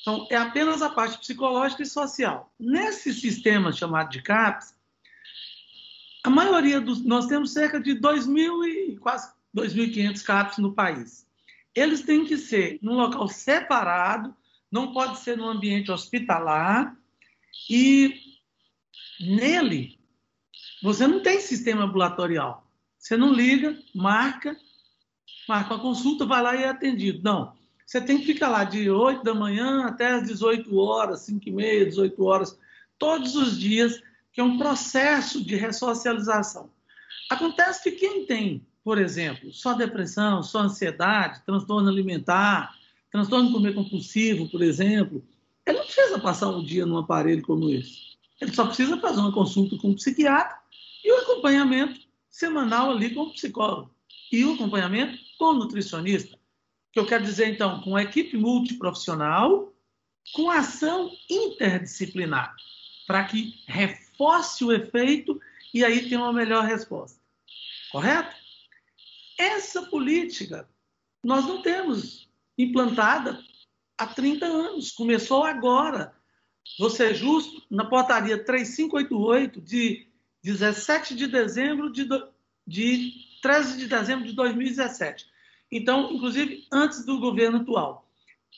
Então 0.00 0.26
é 0.30 0.36
apenas 0.36 0.80
a 0.80 0.88
parte 0.88 1.18
psicológica 1.18 1.82
e 1.82 1.86
social. 1.86 2.52
Nesse 2.58 3.12
sistema 3.12 3.72
chamado 3.72 4.10
de 4.10 4.22
CAPS, 4.22 4.74
a 6.24 6.30
maioria 6.30 6.80
dos 6.80 7.04
nós 7.04 7.26
temos 7.26 7.52
cerca 7.52 7.80
de 7.80 7.94
2.000 7.94 8.66
e 8.66 8.96
quase 8.96 9.32
2.500 9.56 10.22
CAPS 10.22 10.58
no 10.58 10.74
país. 10.74 11.26
Eles 11.74 12.02
têm 12.02 12.24
que 12.24 12.36
ser 12.36 12.78
num 12.82 12.94
local 12.94 13.28
separado, 13.28 14.34
não 14.70 14.92
pode 14.92 15.18
ser 15.18 15.36
no 15.36 15.48
ambiente 15.48 15.90
hospitalar 15.90 16.96
e 17.68 18.14
nele 19.20 19.99
você 20.82 21.06
não 21.06 21.22
tem 21.22 21.40
sistema 21.40 21.84
ambulatorial. 21.84 22.66
Você 22.98 23.16
não 23.16 23.32
liga, 23.32 23.78
marca 23.94 24.56
marca 25.50 25.74
uma 25.74 25.82
consulta, 25.82 26.24
vai 26.24 26.40
lá 26.40 26.54
e 26.54 26.62
é 26.62 26.68
atendido. 26.68 27.20
Não. 27.24 27.52
Você 27.84 28.00
tem 28.00 28.18
que 28.18 28.26
ficar 28.26 28.48
lá 28.48 28.62
de 28.62 28.88
8 28.88 29.24
da 29.24 29.34
manhã 29.34 29.84
até 29.84 30.12
as 30.12 30.28
18 30.28 30.76
horas, 30.76 31.22
5 31.22 31.48
e 31.48 31.50
meia, 31.50 31.86
18 31.86 32.24
horas, 32.24 32.58
todos 32.96 33.34
os 33.34 33.58
dias, 33.58 34.00
que 34.32 34.40
é 34.40 34.44
um 34.44 34.56
processo 34.56 35.44
de 35.44 35.56
ressocialização. 35.56 36.70
Acontece 37.28 37.82
que 37.82 37.92
quem 37.92 38.26
tem, 38.26 38.64
por 38.84 38.96
exemplo, 38.96 39.52
só 39.52 39.72
depressão, 39.72 40.40
só 40.40 40.60
ansiedade, 40.60 41.42
transtorno 41.44 41.88
alimentar, 41.88 42.76
transtorno 43.10 43.50
comer 43.50 43.74
compulsivo, 43.74 44.48
por 44.48 44.62
exemplo, 44.62 45.24
ele 45.66 45.78
não 45.78 45.84
precisa 45.84 46.18
passar 46.20 46.48
um 46.48 46.62
dia 46.62 46.86
num 46.86 46.98
aparelho 46.98 47.42
como 47.42 47.68
esse. 47.70 48.10
Ele 48.40 48.54
só 48.54 48.66
precisa 48.66 48.96
fazer 48.98 49.18
uma 49.18 49.32
consulta 49.32 49.76
com 49.76 49.88
um 49.88 49.94
psiquiatra 49.94 50.59
e 51.04 51.12
o 51.12 51.18
acompanhamento 51.18 52.00
semanal 52.28 52.90
ali 52.90 53.14
com 53.14 53.22
o 53.22 53.32
psicólogo 53.32 53.94
e 54.30 54.44
o 54.44 54.54
acompanhamento 54.54 55.18
com 55.38 55.46
o 55.46 55.54
nutricionista. 55.54 56.38
Que 56.92 56.98
eu 56.98 57.06
quero 57.06 57.24
dizer, 57.24 57.48
então, 57.48 57.80
com 57.82 57.96
a 57.96 58.02
equipe 58.02 58.36
multiprofissional, 58.36 59.72
com 60.32 60.50
ação 60.50 61.10
interdisciplinar, 61.28 62.54
para 63.06 63.24
que 63.24 63.62
reforce 63.66 64.64
o 64.64 64.72
efeito 64.72 65.40
e 65.72 65.84
aí 65.84 66.08
tenha 66.08 66.20
uma 66.20 66.32
melhor 66.32 66.64
resposta. 66.64 67.20
Correto? 67.90 68.34
Essa 69.38 69.82
política 69.82 70.68
nós 71.22 71.46
não 71.46 71.62
temos 71.62 72.28
implantada 72.56 73.42
há 73.96 74.06
30 74.06 74.46
anos, 74.46 74.92
começou 74.92 75.44
agora. 75.44 76.14
Vou 76.78 76.90
ser 76.90 77.14
justo, 77.14 77.62
na 77.70 77.84
portaria 77.84 78.42
3588 78.42 79.60
de 79.60 80.09
17 80.42 81.14
de 81.14 81.26
dezembro 81.26 81.90
de, 81.92 82.08
de 82.66 83.12
13 83.42 83.78
de 83.78 83.86
dezembro 83.86 84.26
de 84.26 84.32
2017. 84.32 85.26
Então, 85.70 86.10
inclusive, 86.12 86.66
antes 86.72 87.04
do 87.04 87.18
governo 87.18 87.58
atual. 87.58 88.08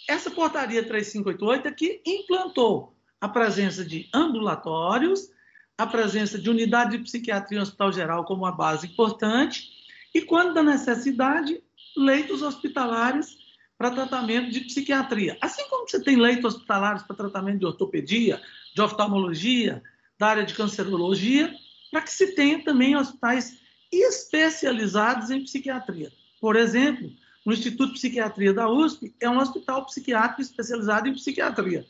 Essa 0.09 0.31
portaria 0.31 0.87
3588 0.87 1.69
é 1.69 1.73
que 1.73 2.03
implantou 2.07 2.97
a 3.21 3.29
presença 3.29 3.85
de 3.85 4.09
ambulatórios, 4.13 5.31
a 5.77 5.87
presença 5.87 6.39
de 6.39 6.51
unidade 6.51 6.97
de 6.97 7.05
psiquiatria 7.05 7.59
no 7.59 7.63
Hospital 7.63 7.93
Geral 7.93 8.25
como 8.25 8.43
uma 8.43 8.53
base 8.53 8.87
importante, 8.87 9.71
e, 10.15 10.23
quando 10.23 10.55
da 10.55 10.63
necessidade, 10.63 11.63
leitos 11.97 12.43
hospitalares 12.43 13.37
para 13.79 13.91
tratamento 13.91 14.51
de 14.51 14.61
psiquiatria. 14.61 15.37
Assim 15.41 15.69
como 15.69 15.89
você 15.89 16.03
tem 16.03 16.17
leitos 16.17 16.55
hospitalares 16.55 17.03
para 17.03 17.17
tratamento 17.17 17.61
de 17.61 17.67
ortopedia, 17.67 18.41
de 18.75 18.83
oftalmologia, 18.83 19.83
da 20.19 20.29
área 20.29 20.45
de 20.45 20.55
cancerologia, 20.55 21.53
para 21.93 22.01
que 22.01 22.11
se 22.11 22.35
tenha 22.35 22.65
também 22.65 22.97
hospitais 22.97 23.61
especializados 23.93 25.31
em 25.31 25.45
psiquiatria. 25.45 26.11
Por 26.41 26.57
exemplo, 26.57 27.13
o 27.45 27.53
Instituto 27.53 27.89
de 27.93 27.99
Psiquiatria 27.99 28.55
da 28.55 28.69
USP 28.69 29.15
é 29.21 29.29
um 29.29 29.39
hospital 29.39 29.85
psiquiátrico 29.85 30.41
especializado 30.41 31.07
em 31.07 31.13
psiquiatria. 31.13 31.87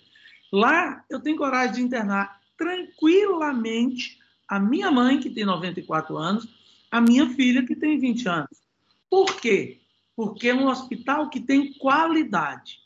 Lá 0.53 1.05
eu 1.09 1.21
tenho 1.21 1.37
coragem 1.37 1.75
de 1.77 1.83
internar 1.83 2.41
tranquilamente 2.59 4.19
a 4.49 4.59
minha 4.59 4.91
mãe, 4.91 5.21
que 5.21 5.31
tem 5.31 5.45
94 5.45 6.19
anos, 6.19 6.49
a 6.91 7.01
minha 7.01 7.31
filha, 7.31 7.65
que 7.65 7.77
tem 7.77 7.99
20 7.99 8.29
anos. 8.29 8.63
Por 9.09 9.41
quê? 9.41 9.81
Porque 10.17 10.49
é 10.49 10.55
um 10.55 10.67
hospital 10.67 11.31
que 11.31 11.41
tem 11.41 11.73
qualidade. 11.75 12.81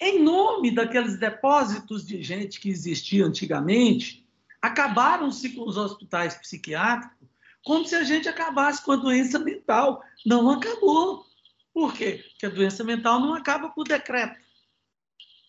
Em 0.00 0.22
nome 0.22 0.70
daqueles 0.70 1.18
depósitos 1.18 2.06
de 2.06 2.22
gente 2.22 2.60
que 2.60 2.68
existia 2.68 3.24
antigamente, 3.24 4.27
acabaram-se 4.60 5.50
com 5.50 5.62
os 5.62 5.76
hospitais 5.76 6.34
psiquiátricos 6.34 7.28
como 7.64 7.86
se 7.86 7.94
a 7.94 8.02
gente 8.02 8.28
acabasse 8.28 8.82
com 8.82 8.92
a 8.92 8.96
doença 8.96 9.38
mental. 9.38 10.02
Não 10.24 10.48
acabou. 10.50 11.26
Por 11.72 11.92
quê? 11.92 12.24
Porque 12.30 12.46
a 12.46 12.50
doença 12.50 12.82
mental 12.82 13.20
não 13.20 13.34
acaba 13.34 13.68
por 13.68 13.86
decreto. 13.86 14.38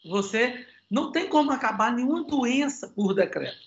Você 0.05 0.67
não 0.89 1.11
tem 1.11 1.27
como 1.29 1.51
acabar 1.51 1.93
nenhuma 1.93 2.23
doença 2.23 2.87
por 2.89 3.13
decreto. 3.13 3.57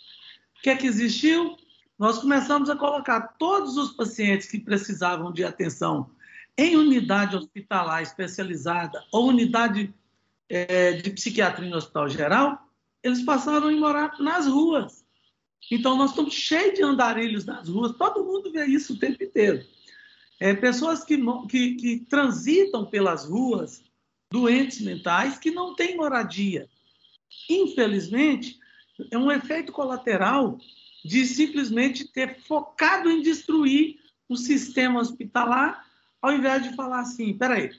O 0.59 0.63
que 0.63 0.71
é 0.71 0.77
que 0.77 0.87
existiu? 0.87 1.57
Nós 1.99 2.19
começamos 2.19 2.69
a 2.69 2.77
colocar 2.77 3.37
todos 3.39 3.77
os 3.77 3.93
pacientes 3.93 4.51
que 4.51 4.59
precisavam 4.59 5.33
de 5.33 5.45
atenção 5.45 6.11
em 6.57 6.77
unidade 6.77 7.37
hospitalar 7.37 8.03
especializada 8.03 9.03
ou 9.11 9.29
unidade 9.29 9.95
é, 10.49 10.93
de 10.93 11.11
psiquiatria 11.11 11.71
no 11.71 11.77
hospital 11.77 12.09
geral, 12.09 12.69
eles 13.03 13.23
passaram 13.23 13.69
a 13.69 13.73
morar 13.73 14.19
nas 14.21 14.47
ruas. 14.47 15.02
Então, 15.71 15.97
nós 15.97 16.11
estamos 16.11 16.35
cheios 16.35 16.75
de 16.75 16.83
andarilhos 16.83 17.45
nas 17.45 17.69
ruas, 17.69 17.97
todo 17.97 18.25
mundo 18.25 18.53
vê 18.53 18.67
isso 18.67 18.95
o 18.95 18.99
tempo 18.99 19.23
inteiro. 19.23 19.65
É, 20.41 20.55
pessoas 20.55 21.05
que, 21.05 21.17
que, 21.49 21.75
que 21.77 21.99
transitam 22.09 22.85
pelas 22.85 23.25
ruas, 23.27 23.83
doentes 24.31 24.81
mentais, 24.81 25.39
que 25.39 25.51
não 25.51 25.75
têm 25.75 25.97
moradia. 25.97 26.69
Infelizmente, 27.49 28.59
é 29.11 29.19
um 29.19 29.31
efeito 29.31 29.73
colateral 29.73 30.59
de 31.05 31.27
simplesmente 31.27 32.07
ter 32.13 32.41
focado 32.41 33.11
em 33.11 33.23
destruir 33.23 33.99
o 34.29 34.37
sistema 34.37 35.01
hospitalar, 35.01 35.85
ao 36.21 36.33
invés 36.33 36.63
de 36.63 36.75
falar 36.75 37.01
assim: 37.01 37.37
peraí, 37.37 37.71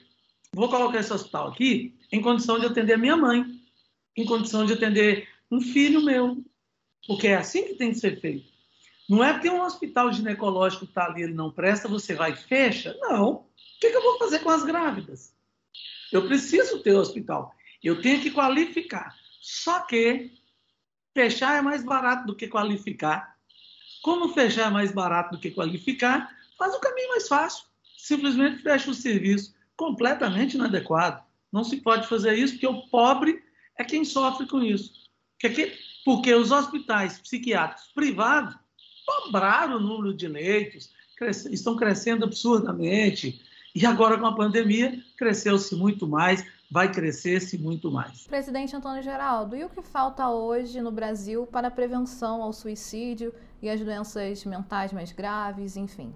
vou 0.52 0.68
colocar 0.68 1.00
esse 1.00 1.12
hospital 1.12 1.48
aqui 1.48 1.94
em 2.12 2.20
condição 2.20 2.58
de 2.58 2.66
atender 2.66 2.98
minha 2.98 3.16
mãe, 3.16 3.44
em 4.16 4.24
condição 4.24 4.64
de 4.64 4.74
atender 4.74 5.28
um 5.50 5.60
filho 5.60 6.02
meu, 6.02 6.44
porque 7.06 7.28
é 7.28 7.36
assim 7.36 7.64
que 7.64 7.74
tem 7.74 7.90
que 7.90 7.98
ser 7.98 8.20
feito. 8.20 8.52
Não 9.08 9.22
é 9.22 9.32
porque 9.32 9.50
um 9.50 9.62
hospital 9.62 10.12
ginecológico 10.12 10.84
está 10.84 11.06
ali, 11.06 11.22
ele 11.22 11.34
não 11.34 11.50
presta, 11.50 11.88
você 11.88 12.14
vai 12.14 12.32
e 12.32 12.36
fecha. 12.36 12.96
Não. 13.00 13.32
O 13.32 13.46
que, 13.80 13.90
que 13.90 13.96
eu 13.96 14.02
vou 14.02 14.18
fazer 14.18 14.38
com 14.38 14.50
as 14.50 14.64
grávidas? 14.64 15.34
Eu 16.10 16.26
preciso 16.26 16.82
ter 16.82 16.94
hospital. 16.94 17.54
Eu 17.82 18.00
tenho 18.00 18.22
que 18.22 18.30
qualificar. 18.30 19.14
Só 19.42 19.80
que 19.80 20.32
fechar 21.12 21.58
é 21.58 21.60
mais 21.60 21.84
barato 21.84 22.26
do 22.26 22.34
que 22.34 22.48
qualificar. 22.48 23.36
Como 24.02 24.32
fechar 24.32 24.68
é 24.68 24.70
mais 24.70 24.90
barato 24.90 25.32
do 25.32 25.38
que 25.38 25.50
qualificar, 25.50 26.34
faz 26.58 26.74
o 26.74 26.80
caminho 26.80 27.10
mais 27.10 27.28
fácil. 27.28 27.64
Simplesmente 27.98 28.62
fecha 28.62 28.90
o 28.90 28.94
serviço 28.94 29.54
completamente 29.76 30.54
inadequado. 30.54 31.22
Não 31.52 31.62
se 31.62 31.76
pode 31.76 32.06
fazer 32.06 32.38
isso, 32.38 32.54
porque 32.54 32.66
o 32.66 32.88
pobre 32.88 33.42
é 33.78 33.84
quem 33.84 34.04
sofre 34.04 34.46
com 34.46 34.62
isso. 34.62 35.03
Porque 35.40 35.72
porque 36.04 36.34
os 36.34 36.50
hospitais 36.52 37.18
psiquiátricos 37.18 37.90
privados 37.94 38.54
dobraram 39.24 39.76
o 39.76 39.80
número 39.80 40.14
de 40.14 40.28
leitos, 40.28 40.92
estão 41.50 41.76
crescendo 41.76 42.24
absurdamente, 42.24 43.40
e 43.74 43.86
agora 43.86 44.18
com 44.18 44.26
a 44.26 44.36
pandemia 44.36 45.02
cresceu-se 45.16 45.74
muito 45.74 46.06
mais, 46.06 46.44
vai 46.70 46.92
crescer-se 46.92 47.56
muito 47.58 47.90
mais. 47.90 48.26
Presidente 48.26 48.76
Antônio 48.76 49.02
Geraldo, 49.02 49.56
e 49.56 49.64
o 49.64 49.70
que 49.70 49.82
falta 49.82 50.28
hoje 50.28 50.80
no 50.80 50.92
Brasil 50.92 51.46
para 51.46 51.68
a 51.68 51.70
prevenção 51.70 52.42
ao 52.42 52.52
suicídio 52.52 53.34
e 53.62 53.70
às 53.70 53.80
doenças 53.80 54.44
mentais 54.44 54.92
mais 54.92 55.10
graves, 55.10 55.76
enfim? 55.76 56.14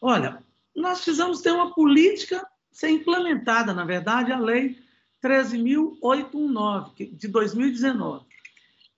Olha, 0.00 0.42
nós 0.74 1.02
precisamos 1.02 1.40
ter 1.40 1.52
uma 1.52 1.74
política 1.74 2.44
ser 2.70 2.88
implementada, 2.88 3.74
na 3.74 3.84
verdade, 3.84 4.32
a 4.32 4.38
Lei 4.38 4.78
13.819, 5.22 7.14
de 7.14 7.28
2019. 7.28 8.31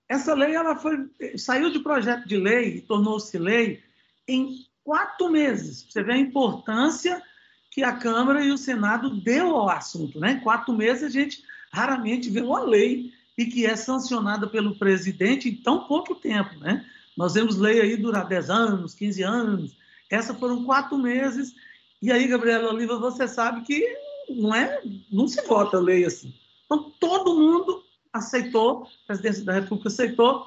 Essa 0.09 0.35
lei 0.35 0.55
ela 0.55 0.77
foi, 0.77 1.09
saiu 1.37 1.71
de 1.71 1.81
projeto 1.81 2.27
de 2.29 2.37
lei 2.37 2.77
e 2.77 2.81
tornou-se 2.83 3.37
lei 3.39 3.83
em 4.29 4.65
quatro 4.83 5.31
meses. 5.31 5.87
Você 5.89 6.03
vê 6.03 6.13
a 6.13 6.19
importância 6.19 7.23
que 7.71 7.83
a 7.83 7.93
Câmara 7.93 8.45
e 8.45 8.51
o 8.51 8.59
Senado 8.59 9.21
deu 9.21 9.57
ao 9.57 9.69
assunto. 9.69 10.21
Né? 10.21 10.33
Em 10.33 10.41
quatro 10.41 10.73
meses, 10.73 11.05
a 11.05 11.09
gente 11.09 11.43
raramente 11.73 12.31
vê 12.31 12.41
uma 12.41 12.61
lei 12.61 13.13
e 13.37 13.47
que 13.47 13.67
é 13.67 13.75
sancionada 13.75 14.47
pelo 14.47 14.79
presidente 14.79 15.49
em 15.49 15.57
tão 15.57 15.89
pouco 15.89 16.15
tempo. 16.15 16.55
Né? 16.61 16.85
Nós 17.17 17.35
vemos 17.35 17.57
lei 17.57 17.81
aí 17.81 17.97
durar 17.97 18.29
10 18.29 18.51
anos, 18.51 18.95
15 18.95 19.23
anos. 19.23 19.77
Essa 20.11 20.35
foram 20.35 20.65
quatro 20.65 20.97
meses. 20.97 21.53
E 22.01 22.13
aí, 22.13 22.29
Gabriela 22.29 22.73
Oliva, 22.73 22.99
você 22.99 23.27
sabe 23.27 23.63
que 23.63 23.85
não, 24.29 24.55
é, 24.55 24.81
não 25.11 25.27
se 25.27 25.43
vota 25.43 25.79
lei 25.79 26.05
assim. 26.05 26.33
Então, 26.65 26.93
todo 27.01 27.35
mundo 27.35 27.84
aceitou, 28.15 28.85
a 28.85 29.07
presidência 29.09 29.45
da 29.45 29.53
República 29.55 29.89
aceitou, 29.89 30.47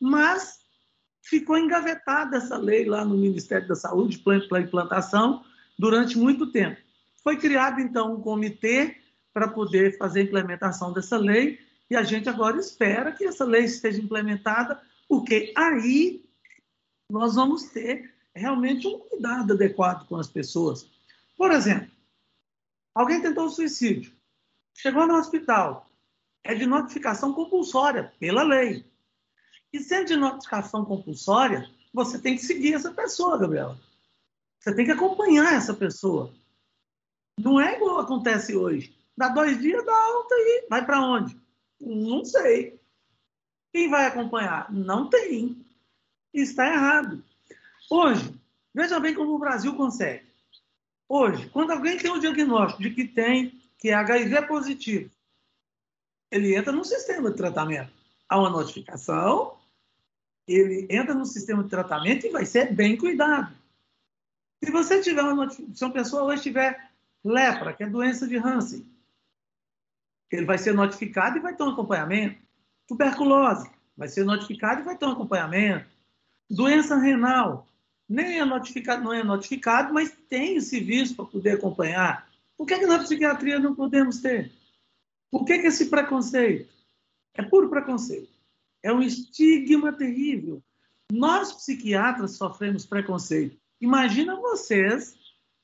mas 0.00 0.60
ficou 1.20 1.58
engavetada 1.58 2.36
essa 2.36 2.56
lei 2.56 2.84
lá 2.84 3.04
no 3.04 3.16
Ministério 3.16 3.66
da 3.66 3.74
Saúde 3.74 4.18
para 4.18 4.60
implantação 4.60 5.44
durante 5.76 6.16
muito 6.16 6.52
tempo. 6.52 6.80
Foi 7.22 7.36
criado, 7.36 7.80
então, 7.80 8.14
um 8.14 8.20
comitê 8.20 8.96
para 9.34 9.48
poder 9.48 9.98
fazer 9.98 10.20
a 10.20 10.24
implementação 10.24 10.92
dessa 10.92 11.16
lei 11.16 11.58
e 11.90 11.96
a 11.96 12.04
gente 12.04 12.28
agora 12.28 12.58
espera 12.58 13.12
que 13.12 13.24
essa 13.24 13.44
lei 13.44 13.64
esteja 13.64 14.00
implementada, 14.00 14.80
porque 15.08 15.52
aí 15.56 16.24
nós 17.10 17.34
vamos 17.34 17.64
ter 17.64 18.14
realmente 18.34 18.86
um 18.86 18.98
cuidado 18.98 19.52
adequado 19.52 20.06
com 20.06 20.16
as 20.16 20.28
pessoas. 20.28 20.88
Por 21.36 21.50
exemplo, 21.50 21.90
alguém 22.94 23.20
tentou 23.20 23.48
suicídio, 23.48 24.12
chegou 24.74 25.06
no 25.06 25.16
hospital, 25.16 25.91
é 26.44 26.54
de 26.54 26.66
notificação 26.66 27.32
compulsória, 27.32 28.12
pela 28.18 28.42
lei. 28.42 28.84
E 29.72 29.80
sendo 29.80 30.06
de 30.06 30.16
notificação 30.16 30.84
compulsória, 30.84 31.68
você 31.92 32.20
tem 32.20 32.36
que 32.36 32.42
seguir 32.42 32.74
essa 32.74 32.90
pessoa, 32.92 33.38
Gabriela. 33.38 33.78
Você 34.58 34.74
tem 34.74 34.84
que 34.84 34.92
acompanhar 34.92 35.54
essa 35.54 35.74
pessoa. 35.74 36.32
Não 37.38 37.60
é 37.60 37.76
igual 37.76 38.00
acontece 38.00 38.54
hoje. 38.54 38.96
Dá 39.16 39.28
dois 39.28 39.60
dias, 39.60 39.84
dá 39.84 39.92
alta 39.92 40.34
e 40.34 40.66
vai 40.68 40.84
para 40.84 41.00
onde? 41.00 41.36
Não 41.80 42.24
sei. 42.24 42.80
Quem 43.72 43.88
vai 43.88 44.06
acompanhar? 44.06 44.72
Não 44.72 45.08
tem. 45.08 45.64
Está 46.32 46.66
errado. 46.66 47.22
Hoje, 47.90 48.34
veja 48.74 49.00
bem 49.00 49.14
como 49.14 49.34
o 49.34 49.38
Brasil 49.38 49.74
consegue. 49.74 50.26
Hoje, 51.08 51.48
quando 51.50 51.72
alguém 51.72 51.98
tem 51.98 52.10
o 52.10 52.20
diagnóstico 52.20 52.82
de 52.82 52.90
que 52.90 53.06
tem, 53.06 53.60
que 53.78 53.90
é 53.90 53.94
HIV 53.94 54.42
positivo, 54.46 55.10
ele 56.32 56.56
entra 56.56 56.72
no 56.72 56.84
sistema 56.84 57.30
de 57.30 57.36
tratamento. 57.36 57.92
Há 58.26 58.40
uma 58.40 58.48
notificação, 58.48 59.58
ele 60.48 60.88
entra 60.90 61.14
no 61.14 61.26
sistema 61.26 61.62
de 61.62 61.68
tratamento 61.68 62.26
e 62.26 62.30
vai 62.30 62.46
ser 62.46 62.74
bem 62.74 62.96
cuidado. 62.96 63.54
Se 64.64 64.70
você 64.70 65.00
tiver 65.02 65.22
uma 65.22 65.50
se 65.50 65.84
uma 65.84 65.92
pessoa 65.92 66.22
hoje 66.24 66.44
tiver 66.44 66.90
lepra, 67.22 67.74
que 67.74 67.84
é 67.84 67.86
doença 67.86 68.26
de 68.26 68.38
Hansen, 68.38 68.86
ele 70.30 70.46
vai 70.46 70.56
ser 70.56 70.72
notificado 70.72 71.36
e 71.36 71.40
vai 71.40 71.54
ter 71.54 71.62
um 71.62 71.70
acompanhamento. 71.70 72.40
Tuberculose, 72.88 73.70
vai 73.94 74.08
ser 74.08 74.24
notificado 74.24 74.80
e 74.80 74.84
vai 74.84 74.96
ter 74.96 75.04
um 75.04 75.12
acompanhamento. 75.12 75.86
Doença 76.48 76.96
renal, 76.96 77.66
nem 78.08 78.38
é 78.38 78.44
notificado, 78.44 79.04
não 79.04 79.12
é 79.12 79.22
notificado, 79.22 79.92
mas 79.92 80.10
tem 80.30 80.56
esse 80.56 80.70
serviço 80.70 81.14
para 81.14 81.26
poder 81.26 81.50
acompanhar. 81.52 82.26
Por 82.56 82.66
que, 82.66 82.78
que 82.78 82.86
na 82.86 82.98
psiquiatria 82.98 83.58
não 83.58 83.74
podemos 83.74 84.20
ter? 84.20 84.50
Por 85.32 85.46
que, 85.46 85.58
que 85.60 85.68
esse 85.68 85.86
preconceito? 85.86 86.70
É 87.34 87.42
puro 87.42 87.70
preconceito. 87.70 88.28
É 88.82 88.92
um 88.92 89.00
estigma 89.00 89.90
terrível. 89.90 90.62
Nós, 91.10 91.54
psiquiatras, 91.54 92.36
sofremos 92.36 92.84
preconceito. 92.84 93.56
Imagina 93.80 94.36
vocês, 94.36 95.16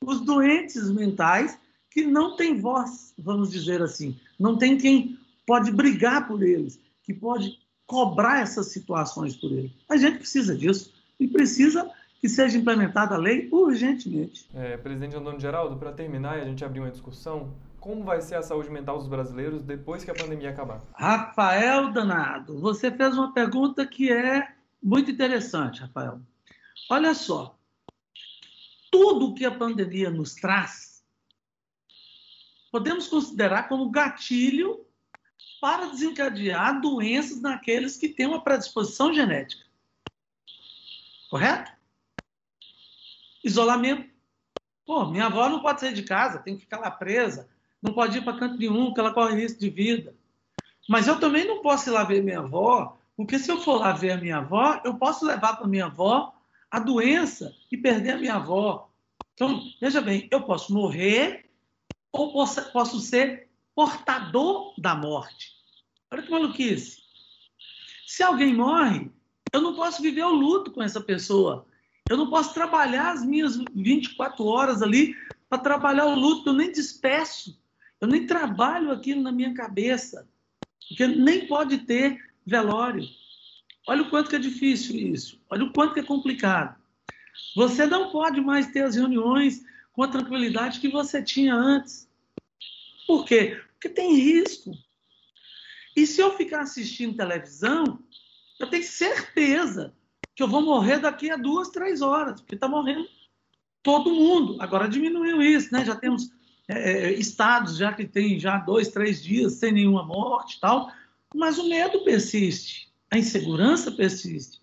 os 0.03 0.23
doentes 0.23 0.91
mentais, 0.91 1.59
que 1.91 2.07
não 2.07 2.35
têm 2.35 2.59
voz, 2.59 3.13
vamos 3.19 3.51
dizer 3.51 3.83
assim. 3.83 4.19
Não 4.41 4.57
tem 4.57 4.79
quem 4.79 5.19
pode 5.47 5.71
brigar 5.71 6.27
por 6.27 6.43
eles, 6.43 6.81
que 7.03 7.13
pode 7.13 7.59
cobrar 7.87 8.41
essas 8.41 8.69
situações 8.69 9.37
por 9.37 9.53
eles. 9.53 9.73
A 9.89 9.99
gente 9.99 10.19
precisa 10.19 10.57
disso 10.57 10.93
e 11.21 11.29
precisa 11.29 11.91
que 12.21 12.29
seja 12.29 12.57
implementada 12.57 13.15
a 13.15 13.19
lei 13.19 13.49
urgentemente. 13.53 14.49
É, 14.55 14.77
presidente 14.77 15.15
Antônio 15.15 15.41
Geraldo, 15.41 15.77
para 15.77 15.93
terminar 15.93 16.39
e 16.39 16.43
a 16.43 16.45
gente 16.45 16.65
abrir 16.65 16.81
uma 16.81 16.91
discussão, 16.91 17.55
como 17.81 18.05
vai 18.05 18.21
ser 18.21 18.37
a 18.37 18.43
saúde 18.43 18.71
mental 18.71 18.99
dos 18.99 19.09
brasileiros 19.09 19.63
depois 19.63 20.05
que 20.05 20.11
a 20.11 20.15
pandemia 20.15 20.51
acabar? 20.51 20.83
Rafael 20.95 21.93
Danado, 21.93 22.61
você 22.61 22.91
fez 22.91 23.17
uma 23.17 23.33
pergunta 23.33 23.87
que 23.87 24.13
é 24.13 24.55
muito 24.83 25.11
interessante, 25.11 25.81
Rafael. 25.81 26.21
Olha 26.91 27.15
só, 27.15 27.59
tudo 28.91 29.35
que 29.35 29.45
a 29.45 29.57
pandemia 29.57 30.11
nos 30.11 30.35
traz, 30.35 31.05
podemos 32.71 33.07
considerar 33.09 33.69
como 33.69 33.91
gatilho 33.91 34.85
para 35.61 35.87
desencadear 35.87 36.81
doenças 36.81 37.41
naqueles 37.41 37.97
que 37.97 38.09
têm 38.09 38.27
uma 38.27 38.43
predisposição 38.43 39.13
genética. 39.13 39.65
Correto? 41.31 41.73
Isolamento. 43.45 44.09
Pô, 44.85 45.07
minha 45.07 45.27
avó 45.27 45.49
não 45.49 45.61
pode 45.61 45.81
sair 45.81 45.93
de 45.93 46.03
casa, 46.03 46.39
tem 46.39 46.55
que 46.55 46.63
ficar 46.63 46.79
lá 46.79 46.91
presa 46.91 47.49
não 47.83 47.93
pode 47.93 48.19
ir 48.19 48.25
para 48.25 48.39
canto 48.39 48.59
nenhum, 48.59 48.87
porque 48.87 49.01
ela 49.01 49.15
corre 49.15 49.41
risco 49.41 49.61
de 49.61 49.71
vida. 49.71 50.15
Mas 50.89 51.07
eu 51.07 51.21
também 51.21 51.47
não 51.47 51.63
posso 51.63 51.91
ir 51.91 51.93
lá 51.93 52.05
ver 52.05 52.23
minha 52.23 52.41
avó, 52.41 52.99
porque 53.17 53.39
se 53.39 53.51
eu 53.51 53.61
for 53.61 53.81
lá 53.81 53.93
ver 53.93 54.13
a 54.13 54.17
minha 54.17 54.39
avó, 54.39 54.81
eu 54.85 54.95
posso 54.95 55.27
levar 55.27 55.57
para 55.57 55.67
minha 55.67 55.87
avó 55.87 56.35
a 56.71 56.79
doença 56.79 57.55
e 57.71 57.77
perder 57.77 58.13
a 58.13 58.19
minha 58.19 58.35
avó. 58.35 58.91
Então, 59.35 59.63
veja 59.81 60.01
bem, 60.01 60.29
eu 60.31 60.43
posso 60.43 60.73
morrer 60.73 61.49
ou 62.13 62.33
posso, 62.33 62.73
posso 62.73 63.01
ser 63.01 63.49
portador 63.75 64.75
da 64.79 64.95
morte. 64.95 65.53
Olha 66.11 66.23
que 66.23 66.31
maluquice. 66.31 67.03
Se 68.07 68.23
alguém 68.23 68.55
morre, 68.55 69.11
eu 69.53 69.61
não 69.61 69.75
posso 69.75 70.03
viver 70.03 70.25
o 70.25 70.33
luto 70.33 70.71
com 70.73 70.83
essa 70.83 71.01
pessoa. 71.01 71.67
Eu 72.09 72.17
não 72.17 72.31
posso 72.31 72.55
trabalhar 72.55 73.13
as 73.13 73.25
minhas 73.25 73.57
24 73.75 74.45
horas 74.45 74.83
ali 74.83 75.15
para 75.49 75.59
trabalhar 75.59 76.07
o 76.07 76.15
luto, 76.15 76.51
eu 76.51 76.55
nem 76.55 76.73
despeço. 76.73 77.59
Eu 78.01 78.09
nem 78.09 78.27
trabalho 78.27 78.91
aquilo 78.91 79.23
na 79.23 79.33
minha 79.33 79.53
cabeça, 79.55 80.29
porque 80.89 81.07
nem 81.07 81.47
pode 81.47 81.79
ter 81.79 82.19
velório. 82.47 83.05
Olha 83.87 84.03
o 84.03 84.11
quanto 84.11 84.31
que 84.31 84.37
é 84.37 84.39
difícil 84.39 84.97
isso, 84.97 85.41
olha 85.51 85.65
o 85.65 85.73
quanto 85.73 85.95
que 85.95 86.01
é 86.01 86.05
complicado. 86.05 86.77
Você 87.57 87.87
não 87.87 88.11
pode 88.11 88.41
mais 88.41 88.69
ter 88.69 88.83
as 88.83 88.97
reuniões 88.97 89.65
com 89.93 90.03
a 90.03 90.09
tranquilidade 90.09 90.81
que 90.81 90.89
você 90.89 91.23
tinha 91.23 91.55
antes. 91.55 92.09
Por 93.07 93.25
quê? 93.25 93.61
Porque 93.73 93.89
tem 93.89 94.15
risco. 94.15 94.73
E 95.97 96.07
se 96.07 96.21
eu 96.21 96.37
ficar 96.37 96.61
assistindo 96.61 97.17
televisão, 97.17 97.99
eu 98.61 98.69
tenho 98.69 98.85
certeza 98.85 99.95
que 100.37 100.43
eu 100.43 100.49
vou 100.49 100.63
morrer 100.63 100.99
daqui 100.99 101.31
a 101.31 101.37
duas, 101.37 101.71
três 101.71 102.01
horas, 102.01 102.41
porque 102.41 102.55
está 102.55 102.69
morrendo 102.69 103.09
todo 103.83 104.15
mundo. 104.15 104.57
Agora 104.61 104.89
diminuiu 104.89 105.43
isso, 105.43 105.73
né? 105.73 105.85
Já 105.85 105.97
temos 105.97 106.31
é, 106.69 107.07
é, 107.07 107.13
estados 107.13 107.77
já 107.77 107.93
que 107.93 108.07
tem 108.07 108.39
já 108.39 108.59
dois, 108.59 108.89
três 108.89 109.23
dias 109.23 109.55
sem 109.55 109.73
nenhuma 109.73 110.05
morte 110.05 110.61
tal, 110.61 110.93
mas 111.35 111.59
o 111.59 111.69
medo 111.69 112.05
persiste, 112.05 112.93
a 113.11 113.19
insegurança 113.19 113.91
persiste. 113.91 114.61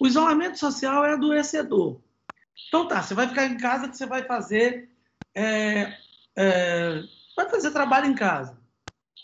O 0.00 0.06
isolamento 0.06 0.58
social 0.58 1.04
é 1.04 1.12
adoecedor. 1.12 2.00
Então 2.68 2.88
tá, 2.88 3.02
você 3.02 3.14
vai 3.14 3.28
ficar 3.28 3.46
em 3.46 3.56
casa 3.56 3.88
que 3.88 3.96
você 3.96 4.06
vai 4.06 4.24
fazer 4.24 4.90
é, 5.34 5.96
é, 6.36 7.02
vai 7.36 7.48
fazer 7.48 7.70
trabalho 7.70 8.06
em 8.06 8.14
casa. 8.14 8.58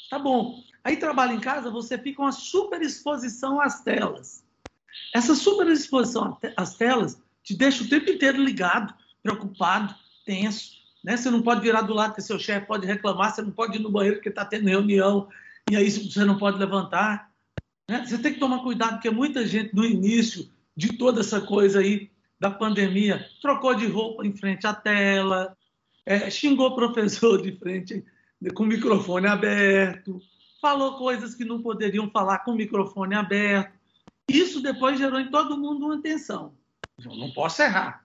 Tá 0.09 0.18
bom. 0.18 0.62
Aí 0.83 0.96
trabalho 0.96 1.33
em 1.33 1.40
casa, 1.40 1.70
você 1.70 1.98
fica 1.98 2.22
uma 2.22 2.33
super 2.33 2.81
exposição 2.83 3.61
às 3.61 3.83
telas. 3.83 4.44
Essa 5.14 5.35
super 5.35 5.66
exposição 5.68 6.38
às 6.57 6.74
telas 6.76 7.20
te 7.42 7.55
deixa 7.55 7.85
o 7.85 7.88
tempo 7.88 8.11
inteiro 8.11 8.42
ligado, 8.42 8.94
preocupado, 9.22 9.94
tenso. 10.24 10.80
Né? 11.04 11.16
Você 11.16 11.30
não 11.30 11.42
pode 11.42 11.60
virar 11.60 11.82
do 11.82 11.94
lado 11.94 12.14
que 12.14 12.22
seu 12.22 12.38
chefe 12.38 12.66
pode 12.66 12.86
reclamar, 12.86 13.34
você 13.34 13.42
não 13.42 13.50
pode 13.50 13.76
ir 13.76 13.80
no 13.80 13.90
banheiro 13.90 14.16
porque 14.16 14.28
está 14.28 14.44
tendo 14.44 14.68
reunião 14.68 15.28
e 15.70 15.76
aí 15.76 15.90
você 15.90 16.24
não 16.24 16.38
pode 16.38 16.58
levantar. 16.58 17.30
Né? 17.88 18.04
Você 18.06 18.18
tem 18.18 18.34
que 18.34 18.40
tomar 18.40 18.62
cuidado, 18.62 18.94
porque 18.94 19.10
muita 19.10 19.46
gente 19.46 19.74
no 19.74 19.84
início 19.84 20.50
de 20.76 20.96
toda 20.96 21.20
essa 21.20 21.40
coisa 21.40 21.80
aí 21.80 22.10
da 22.38 22.50
pandemia 22.50 23.28
trocou 23.42 23.74
de 23.74 23.86
roupa 23.86 24.26
em 24.26 24.34
frente 24.34 24.66
à 24.66 24.72
tela, 24.72 25.56
é, 26.06 26.30
xingou 26.30 26.68
o 26.68 26.74
professor 26.74 27.40
de 27.42 27.52
frente 27.58 28.04
com 28.54 28.64
o 28.64 28.66
microfone 28.66 29.26
aberto, 29.26 30.20
falou 30.60 30.96
coisas 30.96 31.34
que 31.34 31.44
não 31.44 31.60
poderiam 31.60 32.10
falar 32.10 32.38
com 32.38 32.52
o 32.52 32.56
microfone 32.56 33.14
aberto. 33.14 33.78
Isso 34.28 34.62
depois 34.62 34.98
gerou 34.98 35.20
em 35.20 35.30
todo 35.30 35.58
mundo 35.58 35.86
uma 35.86 36.00
tensão. 36.00 36.54
Eu 37.04 37.16
não 37.16 37.30
posso 37.32 37.62
errar, 37.62 38.04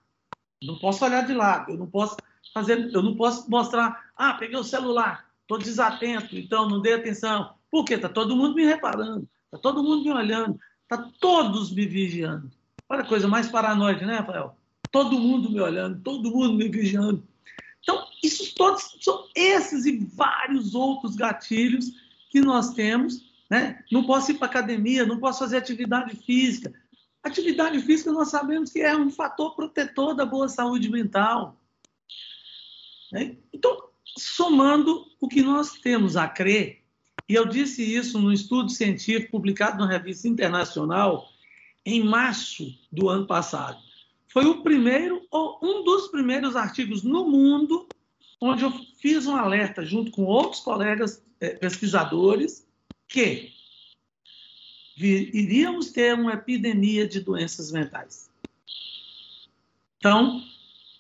não 0.62 0.78
posso 0.80 1.06
olhar 1.06 1.26
de 1.26 1.34
lado, 1.34 1.72
eu 1.72 1.78
não 1.78 1.88
posso 1.88 2.18
fazer, 2.54 2.90
eu 2.94 3.02
não 3.02 3.16
posso 3.16 3.50
mostrar, 3.50 4.12
ah, 4.16 4.34
peguei 4.34 4.58
o 4.58 4.64
celular, 4.64 5.26
estou 5.42 5.58
desatento, 5.58 6.36
então 6.38 6.70
não 6.70 6.82
dei 6.82 6.94
atenção. 6.94 7.54
Por 7.70 7.84
quê? 7.84 7.96
Está 7.96 8.10
todo 8.10 8.36
mundo 8.36 8.56
me 8.56 8.66
reparando, 8.66 9.28
está 9.46 9.58
todo 9.58 9.84
mundo 9.84 10.04
me 10.04 10.12
olhando, 10.12 10.60
está 10.84 11.10
todos 11.20 11.72
me 11.72 11.86
vigiando. 11.86 12.52
Olha 12.88 13.02
a 13.02 13.08
coisa 13.08 13.28
mais 13.28 13.50
paranoide, 13.50 14.06
né, 14.06 14.18
Rafael? 14.18 14.58
Todo 14.92 15.20
mundo 15.20 15.50
me 15.50 15.60
olhando, 15.60 16.02
todo 16.02 16.32
mundo 16.32 16.54
me 16.54 16.70
vigiando. 16.70 17.28
Então, 17.82 18.04
isso 18.24 18.56
todos 18.56 18.98
são 19.00 19.28
esses 19.36 19.86
e 19.86 19.98
vários 19.98 20.74
outros 20.74 21.16
gatilhos 21.16 21.92
que 22.32 22.40
nós 22.40 22.74
temos. 22.74 23.26
Né? 23.50 23.84
Não 23.92 24.06
posso 24.06 24.32
ir 24.32 24.36
para 24.36 24.48
academia, 24.48 25.06
não 25.06 25.20
posso 25.20 25.40
fazer 25.40 25.58
atividade 25.58 26.16
física. 26.16 26.74
Atividade 27.24 27.80
física 27.82 28.12
nós 28.12 28.30
sabemos 28.30 28.72
que 28.72 28.82
é 28.82 28.96
um 28.96 29.10
fator 29.10 29.56
protetor 29.56 30.16
da 30.16 30.26
boa 30.26 30.48
saúde 30.48 30.90
mental. 30.90 31.60
Né? 33.16 33.38
Então, 33.54 33.88
somando 34.04 35.06
o 35.22 35.30
que 35.30 35.42
nós 35.42 35.80
temos 35.80 36.18
a 36.18 36.28
crer, 36.28 36.84
e 37.30 37.34
eu 37.34 37.46
disse 37.46 37.82
isso 37.82 38.20
no 38.20 38.34
estudo 38.34 38.70
científico 38.70 39.32
publicado 39.32 39.78
na 39.78 39.88
revista 39.88 40.28
internacional 40.28 41.26
em 41.86 42.04
março 42.04 42.78
do 42.92 43.08
ano 43.08 43.26
passado. 43.26 43.82
Foi 44.28 44.46
o 44.46 44.62
primeiro, 44.62 45.26
ou 45.32 45.58
um 45.64 45.86
dos 45.86 46.10
primeiros 46.10 46.58
artigos 46.58 47.04
no 47.04 47.26
mundo 47.26 47.88
onde 48.42 48.66
eu 48.66 48.72
fiz 49.00 49.26
um 49.26 49.36
alerta 49.38 49.86
junto 49.86 50.12
com 50.12 50.26
outros 50.26 50.60
colegas 50.60 51.24
eh, 51.40 51.52
pesquisadores 51.52 52.68
que 53.08 53.54
iríamos 54.98 55.90
ter 55.90 56.16
uma 56.16 56.34
epidemia 56.34 57.08
de 57.08 57.22
doenças 57.22 57.72
mentais. 57.72 58.30
Então, 59.98 60.44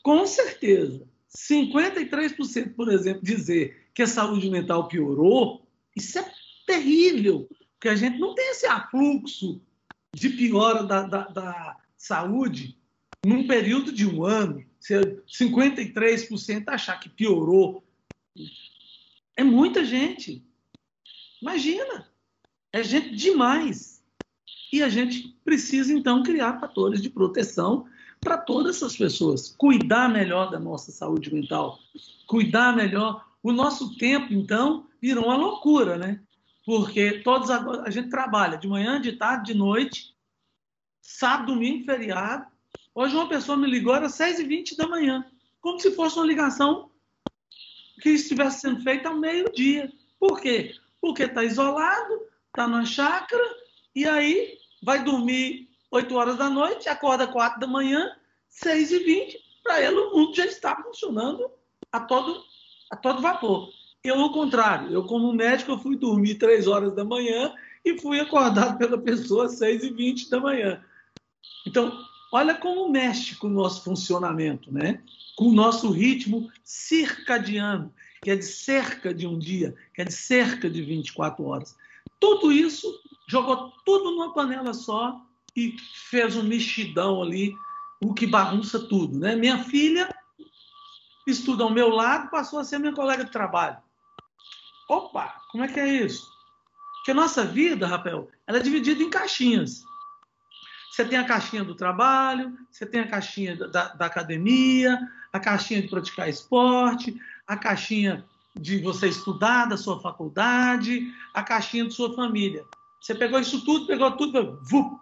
com 0.01 0.25
certeza, 0.25 1.05
53%, 1.35 2.73
por 2.73 2.91
exemplo, 2.91 3.21
dizer 3.23 3.89
que 3.93 4.01
a 4.01 4.07
saúde 4.07 4.49
mental 4.49 4.87
piorou, 4.87 5.67
isso 5.95 6.17
é 6.17 6.31
terrível, 6.65 7.49
porque 7.73 7.89
a 7.89 7.95
gente 7.95 8.17
não 8.17 8.33
tem 8.33 8.51
esse 8.51 8.65
afluxo 8.65 9.61
de 10.13 10.29
piora 10.29 10.83
da, 10.83 11.03
da, 11.03 11.27
da 11.27 11.77
saúde 11.97 12.77
num 13.25 13.47
período 13.47 13.91
de 13.91 14.07
um 14.07 14.23
ano. 14.23 14.63
Se 14.79 14.95
53% 15.27 16.63
achar 16.67 16.99
que 16.99 17.09
piorou, 17.09 17.83
é 19.35 19.43
muita 19.43 19.83
gente. 19.83 20.43
Imagina, 21.41 22.09
é 22.71 22.83
gente 22.83 23.15
demais. 23.15 24.03
E 24.71 24.81
a 24.81 24.89
gente 24.89 25.35
precisa, 25.43 25.93
então, 25.93 26.23
criar 26.23 26.59
fatores 26.59 27.01
de 27.01 27.09
proteção 27.09 27.87
para 28.25 28.39
todas 28.39 28.77
essas 28.77 28.97
pessoas. 28.97 29.55
Cuidar 29.55 30.09
melhor 30.09 30.49
da 30.49 30.59
nossa 30.59 30.91
saúde 30.91 31.31
mental, 31.31 31.77
cuidar 32.25 32.75
melhor. 32.75 33.23
O 33.43 33.51
nosso 33.53 33.95
tempo, 33.97 34.33
então, 34.33 34.87
virou 34.99 35.25
uma 35.25 35.37
loucura, 35.37 35.95
né? 35.95 36.19
Porque 36.65 37.19
todos 37.19 37.51
agora, 37.51 37.83
a 37.83 37.91
gente 37.91 38.09
trabalha 38.09 38.57
de 38.57 38.67
manhã, 38.67 38.99
de 38.99 39.11
tarde, 39.11 39.53
de 39.53 39.57
noite, 39.57 40.15
sábado, 40.99 41.53
domingo, 41.53 41.85
feriado. 41.85 42.47
Hoje 42.95 43.15
uma 43.15 43.29
pessoa 43.29 43.55
me 43.55 43.69
ligou, 43.69 43.93
era 43.93 44.07
6h20 44.07 44.75
da 44.75 44.87
manhã, 44.87 45.23
como 45.61 45.79
se 45.79 45.91
fosse 45.91 46.17
uma 46.17 46.25
ligação 46.25 46.89
que 48.01 48.09
estivesse 48.09 48.61
sendo 48.61 48.81
feita 48.81 49.09
ao 49.09 49.19
meio-dia. 49.19 49.93
Por 50.19 50.41
quê? 50.41 50.73
Porque 50.99 51.23
está 51.23 51.43
isolado, 51.43 52.21
está 52.47 52.67
numa 52.67 52.85
chácara, 52.85 53.43
e 53.93 54.07
aí 54.07 54.57
vai 54.81 55.03
dormir 55.03 55.64
8 55.95 56.15
horas 56.15 56.37
da 56.37 56.49
noite, 56.49 56.89
acorda 56.89 57.25
4 57.25 57.59
da 57.59 57.67
manhã, 57.67 58.11
6 58.49 58.91
e 58.91 58.99
20 58.99 59.45
para 59.63 59.81
ele 59.81 59.97
o 59.97 60.13
mundo 60.13 60.35
já 60.35 60.45
está 60.45 60.75
funcionando 60.75 61.49
a 61.91 61.99
todo, 61.99 62.43
a 62.91 62.95
todo 62.95 63.21
vapor. 63.21 63.69
Eu, 64.03 64.19
ao 64.19 64.31
contrário, 64.31 64.91
eu 64.91 65.03
como 65.03 65.33
médico, 65.33 65.71
eu 65.71 65.79
fui 65.79 65.95
dormir 65.95 66.35
3 66.35 66.67
horas 66.67 66.93
da 66.93 67.03
manhã 67.03 67.53
e 67.83 67.99
fui 67.99 68.19
acordado 68.19 68.77
pela 68.79 68.97
pessoa 68.97 69.45
às 69.45 69.53
6 69.53 69.83
e 69.83 69.89
20 69.89 70.29
da 70.29 70.39
manhã. 70.39 70.83
Então, 71.65 71.91
olha 72.31 72.53
como 72.53 72.91
mexe 72.91 73.35
com 73.37 73.47
o 73.47 73.51
nosso 73.51 73.83
funcionamento, 73.83 74.71
né? 74.71 75.01
com 75.35 75.45
o 75.45 75.53
nosso 75.53 75.91
ritmo 75.91 76.49
circadiano, 76.63 77.93
que 78.21 78.31
é 78.31 78.35
de 78.35 78.45
cerca 78.45 79.13
de 79.13 79.27
um 79.27 79.37
dia, 79.37 79.75
que 79.93 80.01
é 80.01 80.05
de 80.05 80.13
cerca 80.13 80.69
de 80.69 80.81
24 80.81 81.43
horas. 81.43 81.75
Tudo 82.19 82.51
isso 82.51 82.87
jogou 83.27 83.71
tudo 83.85 84.11
numa 84.11 84.33
panela 84.33 84.73
só 84.73 85.21
e 85.55 85.75
fez 86.09 86.35
um 86.35 86.43
mexidão 86.43 87.21
ali, 87.21 87.55
o 88.01 88.13
que 88.13 88.27
bagunça 88.27 88.79
tudo. 88.79 89.17
Né? 89.17 89.35
Minha 89.35 89.63
filha 89.63 90.13
estuda 91.25 91.63
ao 91.63 91.69
meu 91.69 91.89
lado, 91.89 92.29
passou 92.29 92.59
a 92.59 92.63
ser 92.63 92.77
minha 92.77 92.93
colega 92.93 93.23
de 93.23 93.31
trabalho. 93.31 93.77
Opa, 94.89 95.41
como 95.51 95.63
é 95.63 95.67
que 95.67 95.79
é 95.79 95.87
isso? 95.87 96.29
Porque 96.97 97.11
a 97.11 97.15
nossa 97.15 97.45
vida, 97.45 97.87
Rafael, 97.87 98.29
ela 98.45 98.57
é 98.57 98.61
dividida 98.61 99.01
em 99.01 99.09
caixinhas. 99.09 99.83
Você 100.91 101.03
tem 101.05 101.17
a 101.17 101.25
caixinha 101.25 101.63
do 101.63 101.75
trabalho, 101.75 102.57
você 102.71 102.85
tem 102.85 103.01
a 103.01 103.07
caixinha 103.07 103.55
da, 103.55 103.89
da 103.89 104.05
academia, 104.05 104.97
a 105.33 105.39
caixinha 105.39 105.81
de 105.81 105.87
praticar 105.87 106.29
esporte, 106.29 107.19
a 107.45 107.57
caixinha 107.57 108.25
de 108.55 108.79
você 108.79 109.09
estudar 109.09 109.65
da 109.65 109.77
sua 109.77 109.99
faculdade, 109.99 111.11
a 111.33 111.43
caixinha 111.43 111.85
de 111.85 111.93
sua 111.93 112.15
família. 112.15 112.65
Você 113.01 113.13
pegou 113.13 113.39
isso 113.39 113.63
tudo, 113.65 113.85
pegou 113.85 114.09
tudo, 114.13 114.59
vup, 114.63 114.99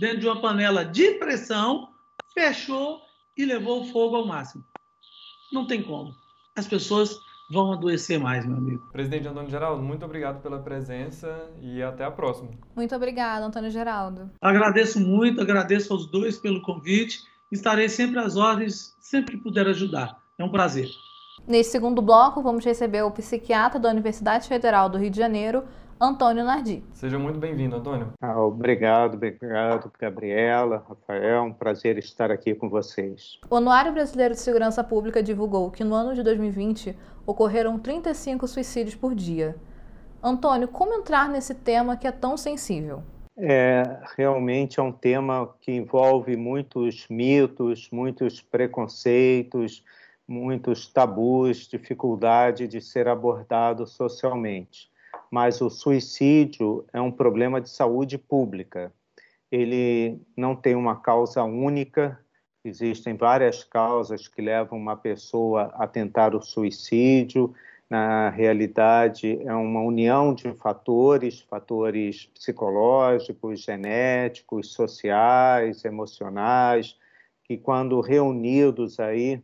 dentro 0.00 0.18
de 0.18 0.26
uma 0.26 0.40
panela 0.40 0.84
de 0.84 1.12
pressão, 1.12 1.88
fechou 2.34 3.00
e 3.36 3.44
levou 3.44 3.82
o 3.82 3.86
fogo 3.86 4.16
ao 4.16 4.26
máximo. 4.26 4.64
Não 5.52 5.66
tem 5.66 5.82
como. 5.82 6.14
As 6.56 6.66
pessoas 6.66 7.18
vão 7.50 7.72
adoecer 7.72 8.18
mais, 8.18 8.44
meu 8.44 8.56
amigo. 8.56 8.82
Presidente 8.92 9.28
Antônio 9.28 9.50
Geraldo, 9.50 9.82
muito 9.82 10.04
obrigado 10.04 10.42
pela 10.42 10.58
presença 10.58 11.50
e 11.60 11.82
até 11.82 12.04
a 12.04 12.10
próxima. 12.10 12.50
Muito 12.74 12.94
obrigada, 12.94 13.44
Antônio 13.46 13.70
Geraldo. 13.70 14.30
Agradeço 14.40 15.00
muito, 15.00 15.40
agradeço 15.40 15.92
aos 15.92 16.06
dois 16.06 16.38
pelo 16.38 16.60
convite. 16.62 17.20
Estarei 17.50 17.88
sempre 17.88 18.18
às 18.18 18.36
ordens, 18.36 18.96
sempre 18.98 19.36
que 19.36 19.42
puder 19.42 19.66
ajudar. 19.68 20.18
É 20.38 20.44
um 20.44 20.50
prazer. 20.50 20.88
Nesse 21.46 21.70
segundo 21.70 22.02
bloco, 22.02 22.42
vamos 22.42 22.64
receber 22.64 23.02
o 23.02 23.10
psiquiatra 23.10 23.78
da 23.78 23.90
Universidade 23.90 24.48
Federal 24.48 24.88
do 24.88 24.98
Rio 24.98 25.10
de 25.10 25.16
Janeiro, 25.16 25.64
Antônio 25.98 26.44
Nardi. 26.44 26.84
Seja 26.92 27.18
muito 27.18 27.38
bem-vindo, 27.38 27.76
Antônio. 27.76 28.12
Ah, 28.20 28.38
obrigado, 28.38 29.14
obrigado, 29.14 29.90
Gabriela, 29.98 30.84
Rafael, 30.86 31.44
um 31.44 31.52
prazer 31.54 31.96
estar 31.96 32.30
aqui 32.30 32.54
com 32.54 32.68
vocês. 32.68 33.38
O 33.48 33.56
Anuário 33.56 33.94
Brasileiro 33.94 34.34
de 34.34 34.40
Segurança 34.40 34.84
Pública 34.84 35.22
divulgou 35.22 35.70
que 35.70 35.82
no 35.82 35.94
ano 35.94 36.14
de 36.14 36.22
2020 36.22 36.94
ocorreram 37.24 37.78
35 37.78 38.46
suicídios 38.46 38.94
por 38.94 39.14
dia. 39.14 39.56
Antônio, 40.22 40.68
como 40.68 40.92
entrar 40.92 41.30
nesse 41.30 41.54
tema 41.54 41.96
que 41.96 42.06
é 42.06 42.12
tão 42.12 42.36
sensível? 42.36 43.02
É, 43.38 43.98
realmente 44.18 44.78
é 44.78 44.82
um 44.82 44.92
tema 44.92 45.54
que 45.62 45.72
envolve 45.72 46.36
muitos 46.36 47.06
mitos, 47.08 47.88
muitos 47.90 48.42
preconceitos, 48.42 49.82
muitos 50.28 50.88
tabus, 50.88 51.66
dificuldade 51.66 52.68
de 52.68 52.82
ser 52.82 53.08
abordado 53.08 53.86
socialmente 53.86 54.94
mas 55.30 55.60
o 55.60 55.68
suicídio 55.68 56.84
é 56.92 57.00
um 57.00 57.10
problema 57.10 57.60
de 57.60 57.68
saúde 57.68 58.18
pública. 58.18 58.92
Ele 59.50 60.20
não 60.36 60.54
tem 60.56 60.74
uma 60.74 60.96
causa 60.96 61.42
única, 61.44 62.18
existem 62.64 63.14
várias 63.14 63.62
causas 63.64 64.28
que 64.28 64.42
levam 64.42 64.78
uma 64.78 64.96
pessoa 64.96 65.72
a 65.74 65.86
tentar 65.86 66.34
o 66.34 66.42
suicídio. 66.42 67.54
Na 67.88 68.30
realidade, 68.30 69.40
é 69.46 69.54
uma 69.54 69.80
união 69.80 70.34
de 70.34 70.52
fatores, 70.54 71.40
fatores 71.42 72.26
psicológicos, 72.34 73.60
genéticos, 73.60 74.72
sociais, 74.72 75.84
emocionais, 75.84 76.98
que 77.44 77.56
quando 77.56 78.00
reunidos 78.00 78.98
aí, 78.98 79.40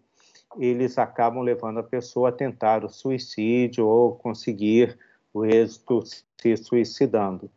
eles 0.58 0.98
acabam 0.98 1.42
levando 1.42 1.78
a 1.78 1.84
pessoa 1.84 2.30
a 2.30 2.32
tentar 2.32 2.84
o 2.84 2.88
suicídio 2.88 3.86
ou 3.86 4.16
conseguir 4.16 4.98
o 5.32 5.44
êxito 5.44 6.02
se 6.04 6.56
suicidando. 6.56 7.50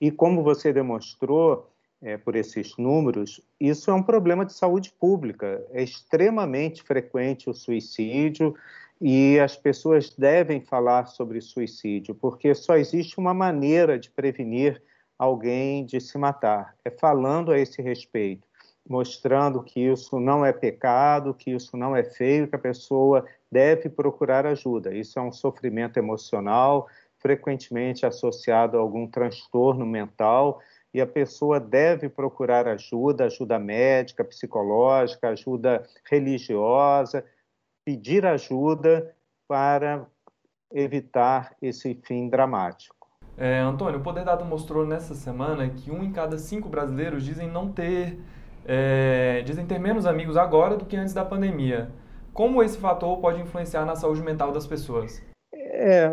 E 0.00 0.10
como 0.10 0.42
você 0.42 0.72
demonstrou 0.72 1.70
é, 2.02 2.16
por 2.16 2.34
esses 2.34 2.76
números, 2.76 3.40
isso 3.60 3.90
é 3.90 3.94
um 3.94 4.02
problema 4.02 4.44
de 4.44 4.52
saúde 4.52 4.92
pública. 4.98 5.64
É 5.70 5.82
extremamente 5.82 6.82
frequente 6.82 7.48
o 7.48 7.54
suicídio 7.54 8.54
e 9.00 9.38
as 9.38 9.56
pessoas 9.56 10.10
devem 10.10 10.60
falar 10.60 11.06
sobre 11.06 11.40
suicídio, 11.40 12.14
porque 12.14 12.54
só 12.54 12.76
existe 12.76 13.18
uma 13.18 13.32
maneira 13.32 13.98
de 13.98 14.10
prevenir 14.10 14.82
alguém 15.18 15.84
de 15.84 16.00
se 16.00 16.18
matar, 16.18 16.74
é 16.84 16.90
falando 16.90 17.52
a 17.52 17.58
esse 17.58 17.80
respeito, 17.80 18.46
mostrando 18.88 19.62
que 19.62 19.80
isso 19.80 20.18
não 20.18 20.44
é 20.44 20.52
pecado, 20.52 21.34
que 21.34 21.52
isso 21.52 21.76
não 21.76 21.94
é 21.94 22.02
feio, 22.02 22.48
que 22.48 22.56
a 22.56 22.58
pessoa 22.58 23.24
deve 23.50 23.88
procurar 23.88 24.46
ajuda. 24.46 24.92
Isso 24.94 25.18
é 25.18 25.22
um 25.22 25.30
sofrimento 25.30 25.96
emocional, 25.96 26.88
frequentemente 27.22 28.04
associado 28.04 28.76
a 28.76 28.80
algum 28.80 29.06
transtorno 29.06 29.86
mental, 29.86 30.60
e 30.92 31.00
a 31.00 31.06
pessoa 31.06 31.58
deve 31.58 32.08
procurar 32.08 32.68
ajuda, 32.68 33.24
ajuda 33.24 33.58
médica, 33.58 34.22
psicológica, 34.22 35.28
ajuda 35.28 35.82
religiosa, 36.10 37.24
pedir 37.84 38.26
ajuda 38.26 39.14
para 39.48 40.06
evitar 40.70 41.54
esse 41.62 41.94
fim 41.94 42.28
dramático. 42.28 43.08
É, 43.36 43.60
Antônio, 43.60 44.00
o 44.00 44.02
Poder 44.02 44.24
Data 44.24 44.44
mostrou 44.44 44.86
nessa 44.86 45.14
semana 45.14 45.68
que 45.70 45.90
um 45.90 46.02
em 46.02 46.12
cada 46.12 46.36
cinco 46.36 46.68
brasileiros 46.68 47.24
dizem 47.24 47.48
não 47.48 47.72
ter, 47.72 48.20
é, 48.66 49.42
dizem 49.46 49.64
ter 49.64 49.78
menos 49.78 50.04
amigos 50.04 50.36
agora 50.36 50.76
do 50.76 50.84
que 50.84 50.96
antes 50.96 51.14
da 51.14 51.24
pandemia. 51.24 51.90
Como 52.34 52.62
esse 52.62 52.78
fator 52.78 53.18
pode 53.18 53.40
influenciar 53.40 53.86
na 53.86 53.96
saúde 53.96 54.22
mental 54.22 54.52
das 54.52 54.66
pessoas? 54.66 55.22
É, 55.54 56.10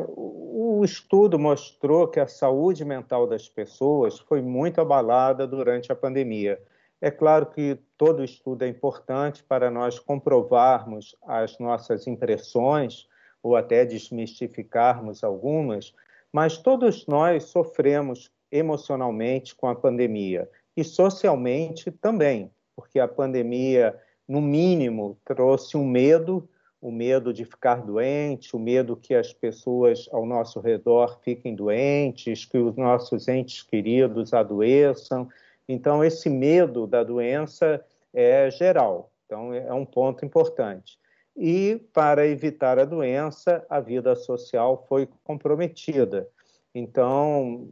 o 0.80 0.86
estudo 0.86 1.38
mostrou 1.38 2.08
que 2.08 2.22
a 2.22 2.28
saúde 2.28 2.86
mental 2.86 3.28
das 3.28 3.50
pessoas 3.50 4.18
foi 4.18 4.42
muito 4.42 4.80
abalada 4.80 5.46
durante 5.46 5.92
a 5.92 5.96
pandemia. 5.96 6.58
É 7.02 7.12
claro 7.12 7.48
que 7.48 7.78
todo 7.98 8.24
estudo 8.24 8.63
é 8.63 8.70
importante 8.70 9.44
para 9.44 9.70
nós 9.70 10.00
comprovarmos 10.00 11.18
as 11.24 11.60
nossas 11.60 12.08
impressões 12.08 13.10
ou 13.44 13.58
até 13.58 13.84
desmistificarmos 13.84 15.22
algumas, 15.22 15.94
mas 16.32 16.58
todos 16.58 17.06
nós 17.08 17.44
sofremos 17.44 18.32
emocionalmente 18.50 19.54
com 19.54 19.68
a 19.68 19.76
pandemia 19.76 20.50
e 20.78 20.84
socialmente 20.86 21.92
também, 21.92 22.50
porque 22.74 23.02
a 23.02 23.08
pandemia, 23.08 24.00
no 24.26 24.39
mínimo, 24.39 25.18
trouxe 25.26 25.76
um 25.76 25.86
medo, 25.86 26.48
o 26.82 26.92
medo 26.92 27.34
de 27.34 27.44
ficar 27.44 27.82
doente, 27.82 28.56
o 28.56 28.60
medo 28.60 28.96
que 28.96 29.13
as 29.13 29.34
pessoas 29.34 30.08
ao 30.12 30.26
nosso 30.26 30.60
redor 30.60 31.20
fiquem 31.22 31.56
doentes, 31.56 32.46
que 32.46 32.58
os 32.58 32.76
nossos 32.76 33.28
entes 33.28 33.62
queridos 33.63 34.34
adoeçam. 34.34 35.28
Então, 35.68 36.04
esse 36.04 36.30
medo 36.30 36.88
da 36.88 37.04
doença 37.04 37.84
é 38.13 38.50
geral, 38.50 39.12
então 39.26 39.54
é 39.54 39.74
um 39.74 39.86
ponto 39.86 40.26
importante 40.26 41.00
e, 41.39 41.82
para 41.94 42.28
evitar 42.28 42.78
a 42.78 42.84
doença, 42.84 43.65
a 43.70 43.80
vida 43.80 44.13
social 44.13 44.86
foi 44.89 45.08
comprometida. 45.24 46.28
Então, 46.76 47.70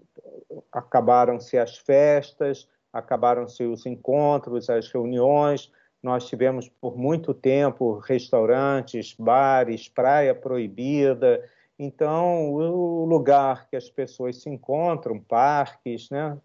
acabaram-se 0.72 1.58
as 1.58 1.78
festas, 1.78 2.65
acabaram-se 2.93 3.63
os 3.63 3.86
encontros, 3.86 4.70
as 4.70 4.89
reuniões. 4.89 5.70
Nós 6.08 6.26
tivemos 6.26 6.70
por 6.70 6.98
muito 6.98 7.34
tempo 7.34 7.98
restaurantes, 7.98 9.13
bares, 9.20 9.89
praia 9.89 10.34
proibida. 10.34 11.43
Então, 11.78 12.50
o 12.54 13.04
lugar 13.04 13.67
que 13.70 13.76
as 13.76 13.89
pessoas 13.89 14.41
se 14.41 14.50
encontram, 14.50 15.20
parques, 15.20 16.10
né? 16.10 16.38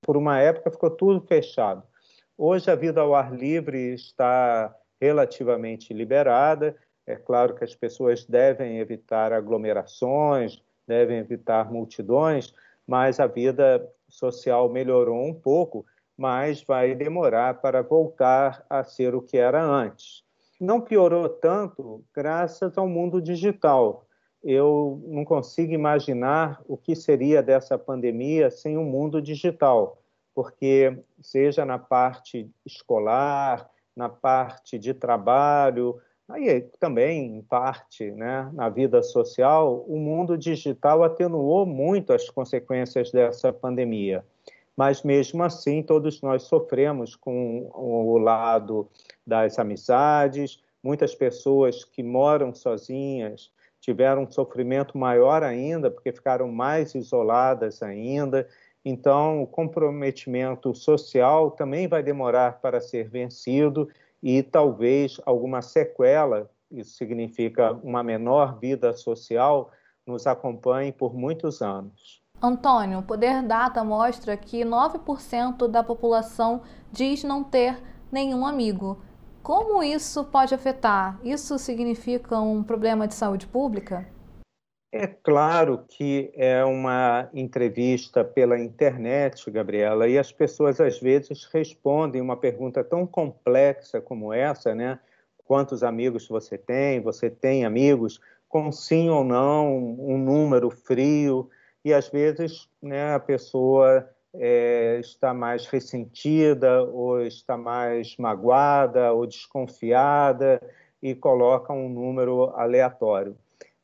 por 0.00 0.16
uma 0.16 0.38
época 0.38 0.70
ficou 0.70 0.90
tudo 0.90 1.20
fechado. 1.26 1.82
Hoje 2.38 2.70
a 2.70 2.74
vida 2.74 3.02
ao 3.02 3.14
ar 3.14 3.30
livre 3.30 3.92
está 3.92 4.74
relativamente 4.98 5.92
liberada. 5.92 6.74
É 7.06 7.14
claro 7.14 7.54
que 7.54 7.62
as 7.62 7.74
pessoas 7.74 8.24
devem 8.24 8.78
evitar 8.78 9.34
aglomerações, 9.34 10.62
devem 10.88 11.18
evitar 11.18 11.70
multidões, 11.70 12.54
mas 12.86 13.20
a 13.20 13.26
vida 13.26 13.86
social 14.08 14.70
melhorou 14.70 15.22
um 15.26 15.34
pouco, 15.34 15.84
mas 16.20 16.62
vai 16.62 16.94
demorar 16.94 17.62
para 17.62 17.82
voltar 17.82 18.62
a 18.68 18.84
ser 18.84 19.14
o 19.14 19.22
que 19.22 19.38
era 19.38 19.64
antes. 19.64 20.22
Não 20.60 20.78
piorou 20.78 21.30
tanto 21.30 22.04
graças 22.14 22.76
ao 22.76 22.86
mundo 22.86 23.22
digital. 23.22 24.04
Eu 24.44 25.02
não 25.06 25.24
consigo 25.24 25.72
imaginar 25.72 26.60
o 26.68 26.76
que 26.76 26.94
seria 26.94 27.42
dessa 27.42 27.78
pandemia 27.78 28.50
sem 28.50 28.76
o 28.76 28.84
mundo 28.84 29.22
digital, 29.22 30.02
porque 30.34 30.94
seja 31.22 31.64
na 31.64 31.78
parte 31.78 32.50
escolar, 32.66 33.70
na 33.96 34.10
parte 34.10 34.78
de 34.78 34.92
trabalho, 34.92 36.02
aí 36.28 36.60
também 36.78 37.38
em 37.38 37.40
parte 37.40 38.10
né, 38.10 38.50
na 38.52 38.68
vida 38.68 39.02
social, 39.02 39.86
o 39.88 39.96
mundo 39.96 40.36
digital 40.36 41.02
atenuou 41.02 41.64
muito 41.64 42.12
as 42.12 42.28
consequências 42.28 43.10
dessa 43.10 43.50
pandemia. 43.50 44.22
Mas 44.80 45.02
mesmo 45.02 45.42
assim, 45.42 45.82
todos 45.82 46.22
nós 46.22 46.44
sofremos 46.44 47.14
com 47.14 47.70
o 47.74 48.16
lado 48.16 48.88
das 49.26 49.58
amizades, 49.58 50.64
muitas 50.82 51.14
pessoas 51.14 51.84
que 51.84 52.02
moram 52.02 52.54
sozinhas 52.54 53.52
tiveram 53.78 54.22
um 54.22 54.30
sofrimento 54.30 54.96
maior 54.96 55.42
ainda, 55.42 55.90
porque 55.90 56.10
ficaram 56.10 56.50
mais 56.50 56.94
isoladas 56.94 57.82
ainda. 57.82 58.48
Então, 58.82 59.42
o 59.42 59.46
comprometimento 59.46 60.74
social 60.74 61.50
também 61.50 61.86
vai 61.86 62.02
demorar 62.02 62.58
para 62.62 62.80
ser 62.80 63.06
vencido 63.06 63.86
e 64.22 64.42
talvez 64.42 65.20
alguma 65.26 65.60
sequela, 65.60 66.50
isso 66.70 66.96
significa 66.96 67.74
uma 67.84 68.02
menor 68.02 68.58
vida 68.58 68.94
social, 68.94 69.72
nos 70.06 70.26
acompanhe 70.26 70.90
por 70.90 71.14
muitos 71.14 71.60
anos. 71.60 72.22
Antônio, 72.42 73.00
o 73.00 73.02
Poder 73.02 73.42
Data 73.42 73.84
mostra 73.84 74.34
que 74.34 74.64
9% 74.64 75.68
da 75.68 75.82
população 75.82 76.62
diz 76.90 77.22
não 77.22 77.44
ter 77.44 77.78
nenhum 78.10 78.46
amigo. 78.46 78.98
Como 79.42 79.82
isso 79.82 80.24
pode 80.24 80.54
afetar? 80.54 81.20
Isso 81.22 81.58
significa 81.58 82.40
um 82.40 82.62
problema 82.62 83.06
de 83.06 83.14
saúde 83.14 83.46
pública? 83.46 84.06
É 84.90 85.06
claro 85.06 85.84
que 85.86 86.32
é 86.34 86.64
uma 86.64 87.28
entrevista 87.34 88.24
pela 88.24 88.58
internet, 88.58 89.50
Gabriela, 89.50 90.08
e 90.08 90.18
as 90.18 90.32
pessoas 90.32 90.80
às 90.80 90.98
vezes 90.98 91.44
respondem 91.52 92.22
uma 92.22 92.36
pergunta 92.36 92.82
tão 92.82 93.06
complexa 93.06 94.00
como 94.00 94.32
essa, 94.32 94.74
né? 94.74 94.98
Quantos 95.44 95.82
amigos 95.82 96.26
você 96.26 96.56
tem? 96.56 97.00
Você 97.02 97.28
tem 97.28 97.66
amigos? 97.66 98.18
Com 98.48 98.72
sim 98.72 99.10
ou 99.10 99.22
não, 99.22 99.76
um 99.76 100.18
número 100.18 100.70
frio, 100.70 101.48
e 101.84 101.92
às 101.92 102.08
vezes 102.08 102.68
né, 102.82 103.14
a 103.14 103.20
pessoa 103.20 104.08
é, 104.34 104.98
está 105.00 105.34
mais 105.34 105.66
ressentida, 105.66 106.82
ou 106.84 107.20
está 107.22 107.56
mais 107.56 108.16
magoada, 108.16 109.12
ou 109.12 109.26
desconfiada, 109.26 110.60
e 111.02 111.14
coloca 111.14 111.72
um 111.72 111.88
número 111.88 112.50
aleatório 112.56 113.36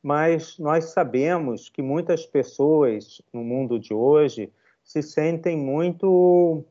mas 0.07 0.57
nós 0.57 0.85
sabemos 0.85 1.67
que 1.67 1.81
muitas 1.81 2.25
pessoas 2.25 3.21
no 3.33 3.43
mundo 3.43 3.77
de 3.77 3.93
hoje 3.93 4.49
se 4.81 5.01
sentem 5.01 5.57
muito 5.57 6.63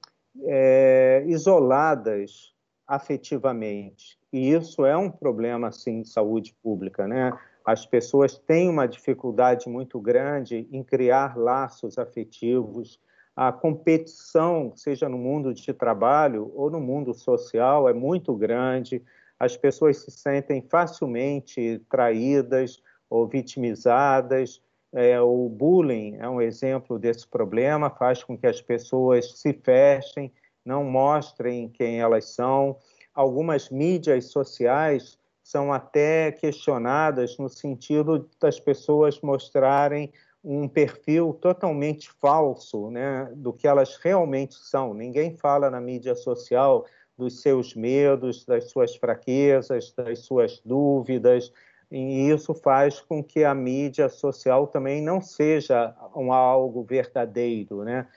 é, 0.44 1.22
isoladas 1.26 2.54
afetivamente. 2.86 4.18
E 4.32 4.52
isso 4.52 4.86
é 4.86 4.96
um 4.96 5.10
problema, 5.10 5.70
sim, 5.70 6.00
de 6.00 6.08
saúde 6.08 6.56
pública, 6.62 7.06
né? 7.06 7.30
As 7.66 7.84
pessoas 7.84 8.38
têm 8.38 8.70
uma 8.70 8.86
dificuldade 8.86 9.68
muito 9.68 10.00
grande 10.00 10.68
em 10.70 10.84
criar 10.84 11.36
laços 11.36 11.98
afetivos. 11.98 13.00
A 13.34 13.50
competição, 13.50 14.72
seja 14.76 15.08
no 15.08 15.18
mundo 15.18 15.52
de 15.52 15.74
trabalho 15.74 16.52
ou 16.54 16.70
no 16.70 16.80
mundo 16.80 17.12
social, 17.12 17.88
é 17.88 17.92
muito 17.92 18.34
grande. 18.36 19.02
As 19.38 19.56
pessoas 19.56 19.98
se 19.98 20.12
sentem 20.12 20.62
facilmente 20.62 21.84
traídas, 21.90 22.80
ou 23.08 23.26
vitimizadas. 23.26 24.60
É, 24.92 25.20
o 25.20 25.48
bullying 25.48 26.16
é 26.18 26.28
um 26.28 26.40
exemplo 26.40 26.98
desse 26.98 27.26
problema, 27.26 27.90
faz 27.90 28.22
com 28.22 28.36
que 28.36 28.46
as 28.46 28.62
pessoas 28.62 29.38
se 29.38 29.52
fechem, 29.52 30.32
não 30.64 30.84
mostrem 30.84 31.68
quem 31.68 32.00
elas 32.00 32.30
são. 32.30 32.78
Algumas 33.14 33.70
mídias 33.70 34.26
sociais 34.26 35.18
são 35.46 35.72
até 35.72 36.32
questionadas 36.32 37.38
no 37.38 37.48
sentido 37.48 38.28
das 38.40 38.58
pessoas 38.58 39.20
mostrarem 39.20 40.12
um 40.42 40.66
perfil 40.66 41.32
totalmente 41.34 42.10
falso 42.10 42.90
né, 42.90 43.30
do 43.32 43.52
que 43.52 43.68
elas 43.68 43.96
realmente 43.96 44.56
são. 44.56 44.92
Ninguém 44.92 45.36
fala 45.36 45.70
na 45.70 45.80
mídia 45.80 46.16
social 46.16 46.84
dos 47.16 47.42
seus 47.42 47.76
medos, 47.76 48.44
das 48.44 48.70
suas 48.70 48.96
fraquezas, 48.96 49.92
das 49.92 50.18
suas 50.18 50.60
dúvidas, 50.64 51.52
e 51.92 52.28
isso 52.28 52.52
faz 52.52 53.00
com 53.00 53.22
que 53.22 53.44
a 53.44 53.54
mídia 53.54 54.08
social 54.08 54.66
também 54.66 55.00
não 55.00 55.20
seja 55.20 55.94
um 56.16 56.32
algo 56.32 56.82
verdadeiro, 56.82 57.84
né? 57.84 58.08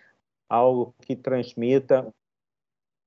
algo 0.49 0.95
que 1.01 1.15
transmita 1.15 2.11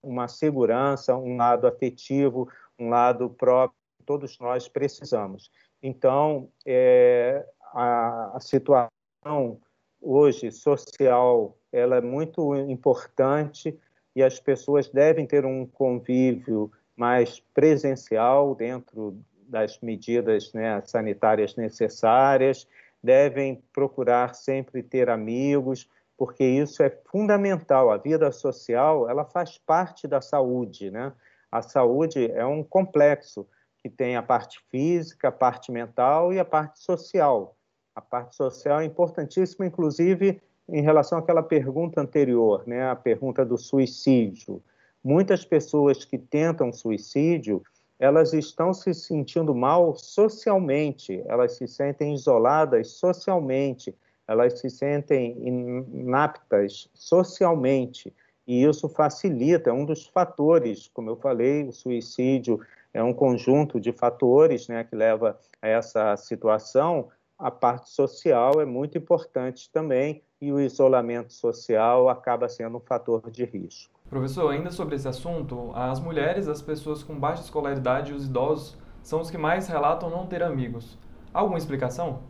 uma 0.00 0.28
segurança, 0.28 1.16
um 1.16 1.36
lado 1.36 1.66
afetivo, 1.66 2.48
um 2.78 2.88
lado 2.88 3.28
próprio 3.28 3.81
todos 4.02 4.38
nós 4.38 4.68
precisamos. 4.68 5.50
Então, 5.82 6.48
é, 6.66 7.44
a, 7.72 8.36
a 8.36 8.40
situação 8.40 9.60
hoje 10.00 10.50
social 10.50 11.56
ela 11.72 11.96
é 11.96 12.00
muito 12.00 12.54
importante 12.54 13.78
e 14.14 14.22
as 14.22 14.38
pessoas 14.38 14.88
devem 14.88 15.26
ter 15.26 15.46
um 15.46 15.64
convívio 15.66 16.70
mais 16.94 17.40
presencial 17.54 18.54
dentro 18.54 19.16
das 19.48 19.80
medidas 19.80 20.52
né, 20.52 20.82
sanitárias 20.84 21.56
necessárias, 21.56 22.66
devem 23.02 23.62
procurar 23.72 24.34
sempre 24.34 24.82
ter 24.82 25.08
amigos, 25.08 25.88
porque 26.16 26.44
isso 26.44 26.82
é 26.82 26.90
fundamental. 27.10 27.90
A 27.90 27.96
vida 27.96 28.30
social, 28.30 29.08
ela 29.08 29.24
faz 29.24 29.58
parte 29.58 30.06
da 30.06 30.20
saúde, 30.20 30.90
né? 30.90 31.12
A 31.50 31.60
saúde 31.60 32.30
é 32.30 32.46
um 32.46 32.62
complexo 32.62 33.46
que 33.82 33.90
tem 33.90 34.16
a 34.16 34.22
parte 34.22 34.60
física, 34.70 35.28
a 35.28 35.32
parte 35.32 35.72
mental 35.72 36.32
e 36.32 36.38
a 36.38 36.44
parte 36.44 36.78
social. 36.78 37.56
A 37.94 38.00
parte 38.00 38.36
social 38.36 38.80
é 38.80 38.84
importantíssima, 38.84 39.66
inclusive 39.66 40.40
em 40.68 40.80
relação 40.80 41.18
àquela 41.18 41.42
pergunta 41.42 42.00
anterior, 42.00 42.62
né? 42.66 42.88
A 42.88 42.96
pergunta 42.96 43.44
do 43.44 43.58
suicídio. 43.58 44.62
Muitas 45.02 45.44
pessoas 45.44 46.04
que 46.04 46.16
tentam 46.16 46.72
suicídio, 46.72 47.62
elas 47.98 48.32
estão 48.32 48.72
se 48.72 48.94
sentindo 48.94 49.54
mal 49.54 49.94
socialmente, 49.96 51.22
elas 51.26 51.56
se 51.56 51.66
sentem 51.66 52.14
isoladas 52.14 52.92
socialmente, 52.92 53.94
elas 54.26 54.60
se 54.60 54.70
sentem 54.70 55.36
inaptas 55.46 56.88
socialmente, 56.94 58.14
e 58.46 58.64
isso 58.64 58.88
facilita, 58.88 59.70
é 59.70 59.72
um 59.72 59.84
dos 59.84 60.06
fatores, 60.06 60.90
como 60.92 61.10
eu 61.10 61.16
falei, 61.16 61.64
o 61.64 61.72
suicídio 61.72 62.60
é 62.94 63.02
um 63.02 63.12
conjunto 63.12 63.80
de 63.80 63.92
fatores 63.92 64.68
né, 64.68 64.84
que 64.84 64.94
leva 64.94 65.38
a 65.60 65.68
essa 65.68 66.16
situação. 66.16 67.08
A 67.38 67.50
parte 67.50 67.90
social 67.90 68.60
é 68.60 68.64
muito 68.64 68.98
importante 68.98 69.70
também, 69.70 70.22
e 70.42 70.52
o 70.52 70.60
isolamento 70.60 71.32
social 71.32 72.08
acaba 72.08 72.48
sendo 72.48 72.78
um 72.78 72.80
fator 72.80 73.30
de 73.30 73.44
risco. 73.44 73.94
Professor, 74.10 74.50
ainda 74.50 74.72
sobre 74.72 74.96
esse 74.96 75.06
assunto, 75.06 75.70
as 75.72 76.00
mulheres, 76.00 76.48
as 76.48 76.60
pessoas 76.60 77.04
com 77.04 77.18
baixa 77.18 77.42
escolaridade 77.42 78.10
e 78.10 78.14
os 78.14 78.26
idosos 78.26 78.76
são 79.04 79.20
os 79.20 79.30
que 79.30 79.38
mais 79.38 79.68
relatam 79.68 80.10
não 80.10 80.26
ter 80.26 80.42
amigos. 80.42 80.98
Alguma 81.32 81.58
explicação? 81.58 82.24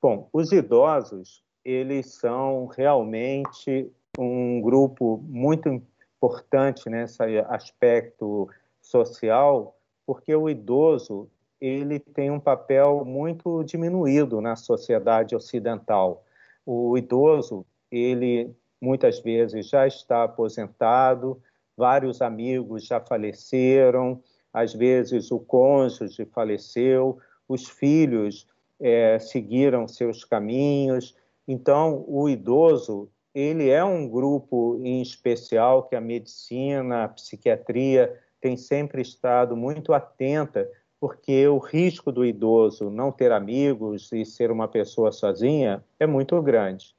Bom, 0.00 0.28
os 0.32 0.50
idosos, 0.50 1.44
eles 1.62 2.14
são 2.14 2.66
realmente 2.66 3.92
um 4.18 4.62
grupo 4.62 5.22
muito 5.28 5.68
importante 5.68 6.88
nesse 6.88 7.22
aspecto 7.48 8.48
social, 8.80 9.76
porque 10.12 10.36
o 10.36 10.46
idoso 10.46 11.26
ele 11.58 11.98
tem 11.98 12.30
um 12.30 12.38
papel 12.38 13.02
muito 13.02 13.64
diminuído 13.64 14.42
na 14.42 14.56
sociedade 14.56 15.34
ocidental. 15.34 16.22
O 16.66 16.98
idoso, 16.98 17.64
ele 17.90 18.54
muitas 18.78 19.20
vezes 19.20 19.70
já 19.70 19.86
está 19.86 20.24
aposentado, 20.24 21.40
vários 21.74 22.20
amigos 22.20 22.84
já 22.84 23.00
faleceram, 23.00 24.22
às 24.52 24.74
vezes 24.74 25.30
o 25.30 25.40
cônjuge 25.40 26.26
faleceu, 26.26 27.18
os 27.48 27.66
filhos 27.66 28.46
é, 28.78 29.18
seguiram 29.18 29.88
seus 29.88 30.26
caminhos. 30.26 31.16
Então, 31.48 32.04
o 32.06 32.28
idoso 32.28 33.08
ele 33.34 33.70
é 33.70 33.82
um 33.82 34.06
grupo 34.06 34.78
em 34.82 35.00
especial 35.00 35.84
que 35.84 35.96
a 35.96 36.02
medicina, 36.02 37.04
a 37.04 37.08
psiquiatria 37.08 38.14
tem 38.42 38.56
sempre 38.56 39.00
estado 39.00 39.56
muito 39.56 39.94
atenta, 39.94 40.68
porque 41.00 41.46
o 41.46 41.58
risco 41.58 42.10
do 42.10 42.24
idoso 42.24 42.90
não 42.90 43.12
ter 43.12 43.30
amigos 43.30 44.12
e 44.12 44.24
ser 44.24 44.50
uma 44.50 44.66
pessoa 44.66 45.12
sozinha 45.12 45.82
é 45.98 46.06
muito 46.06 46.40
grande. 46.42 46.94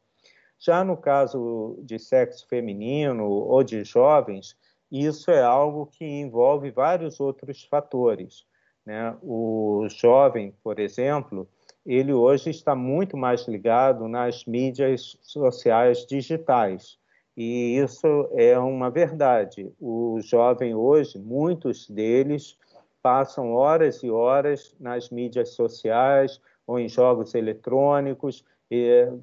Já 0.58 0.84
no 0.84 0.96
caso 0.96 1.78
de 1.84 2.00
sexo 2.00 2.48
feminino 2.48 3.26
ou 3.26 3.62
de 3.62 3.84
jovens, 3.84 4.58
isso 4.90 5.30
é 5.30 5.44
algo 5.44 5.86
que 5.88 6.06
envolve 6.06 6.72
vários 6.72 7.20
outros 7.20 7.64
fatores. 7.66 8.46
Né? 8.86 9.16
O 9.22 9.86
jovem, 9.90 10.54
por 10.64 10.80
exemplo, 10.80 11.48
ele 11.86 12.14
hoje 12.14 12.50
está 12.50 12.74
muito 12.74 13.18
mais 13.18 13.46
ligado 13.48 14.08
nas 14.08 14.46
mídias 14.46 15.18
sociais 15.22 16.06
digitais. 16.06 16.98
E 17.36 17.78
isso 17.78 18.30
é 18.34 18.58
uma 18.60 18.90
verdade. 18.90 19.72
O 19.80 20.20
jovem 20.22 20.76
hoje, 20.76 21.18
muitos 21.18 21.90
deles 21.90 22.58
passam 23.02 23.54
horas 23.54 24.04
e 24.04 24.10
horas 24.10 24.76
nas 24.80 25.10
mídias 25.10 25.50
sociais 25.50 26.40
ou 26.66 26.80
em 26.80 26.88
jogos 26.88 27.36
eletrônicos 27.36 28.46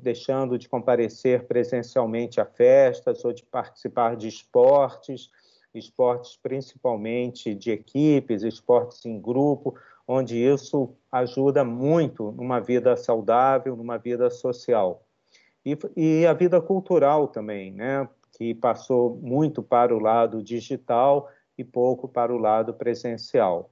deixando 0.00 0.58
de 0.58 0.68
comparecer 0.68 1.46
presencialmente 1.46 2.40
a 2.40 2.46
festas 2.46 3.24
ou 3.24 3.32
de 3.32 3.44
participar 3.44 4.16
de 4.16 4.28
esportes, 4.28 5.30
esportes 5.74 6.36
principalmente 6.36 7.54
de 7.54 7.70
equipes, 7.70 8.42
esportes 8.42 9.04
em 9.04 9.20
grupo, 9.20 9.74
onde 10.06 10.36
isso 10.36 10.94
ajuda 11.10 11.64
muito 11.64 12.32
numa 12.32 12.60
vida 12.60 12.96
saudável, 12.96 13.76
numa 13.76 13.96
vida 13.96 14.30
social. 14.30 15.04
E, 15.64 15.76
e 15.96 16.26
a 16.26 16.32
vida 16.32 16.60
cultural 16.60 17.28
também, 17.28 17.72
né? 17.72 18.08
que 18.32 18.54
passou 18.54 19.18
muito 19.22 19.62
para 19.62 19.94
o 19.94 19.98
lado 19.98 20.42
digital 20.42 21.28
e 21.58 21.64
pouco 21.64 22.08
para 22.08 22.34
o 22.34 22.38
lado 22.38 22.72
presencial. 22.72 23.70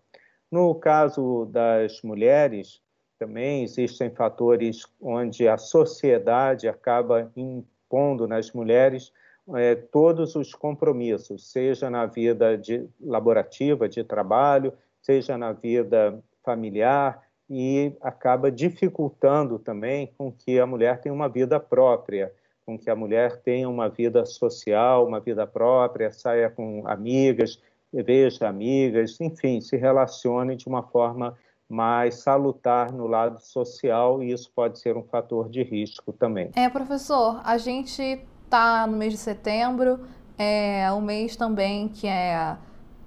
No 0.50 0.74
caso 0.74 1.46
das 1.46 2.02
mulheres, 2.02 2.82
também 3.18 3.64
existem 3.64 4.10
fatores 4.10 4.86
onde 5.00 5.48
a 5.48 5.56
sociedade 5.56 6.68
acaba 6.68 7.32
impondo 7.36 8.28
nas 8.28 8.52
mulheres 8.52 9.12
é, 9.56 9.74
todos 9.74 10.36
os 10.36 10.54
compromissos, 10.54 11.50
seja 11.50 11.88
na 11.88 12.06
vida 12.06 12.56
de, 12.56 12.86
laborativa, 13.00 13.88
de 13.88 14.04
trabalho, 14.04 14.72
seja 15.00 15.38
na 15.38 15.52
vida 15.52 16.22
familiar, 16.44 17.22
e 17.50 17.92
acaba 18.00 18.50
dificultando 18.50 19.58
também 19.58 20.12
com 20.18 20.30
que 20.30 20.58
a 20.58 20.66
mulher 20.66 21.00
tenha 21.00 21.14
uma 21.14 21.28
vida 21.28 21.58
própria, 21.58 22.32
com 22.66 22.78
que 22.78 22.90
a 22.90 22.96
mulher 22.96 23.40
tenha 23.40 23.68
uma 23.68 23.88
vida 23.88 24.26
social, 24.26 25.06
uma 25.06 25.20
vida 25.20 25.46
própria, 25.46 26.12
saia 26.12 26.50
com 26.50 26.86
amigas, 26.86 27.60
veja 27.92 28.46
amigas, 28.46 29.18
enfim, 29.20 29.60
se 29.60 29.76
relacione 29.76 30.54
de 30.54 30.68
uma 30.68 30.82
forma 30.82 31.36
mais 31.68 32.16
salutar 32.16 32.92
no 32.92 33.06
lado 33.06 33.40
social 33.40 34.22
e 34.22 34.32
isso 34.32 34.50
pode 34.54 34.78
ser 34.78 34.96
um 34.96 35.02
fator 35.02 35.48
de 35.48 35.62
risco 35.62 36.12
também. 36.12 36.50
É, 36.54 36.68
professor, 36.68 37.40
a 37.44 37.58
gente 37.58 38.26
está 38.44 38.86
no 38.86 38.96
mês 38.96 39.12
de 39.12 39.18
setembro, 39.18 40.00
é 40.38 40.90
um 40.92 41.00
mês 41.00 41.36
também 41.36 41.88
que 41.88 42.06
é 42.06 42.56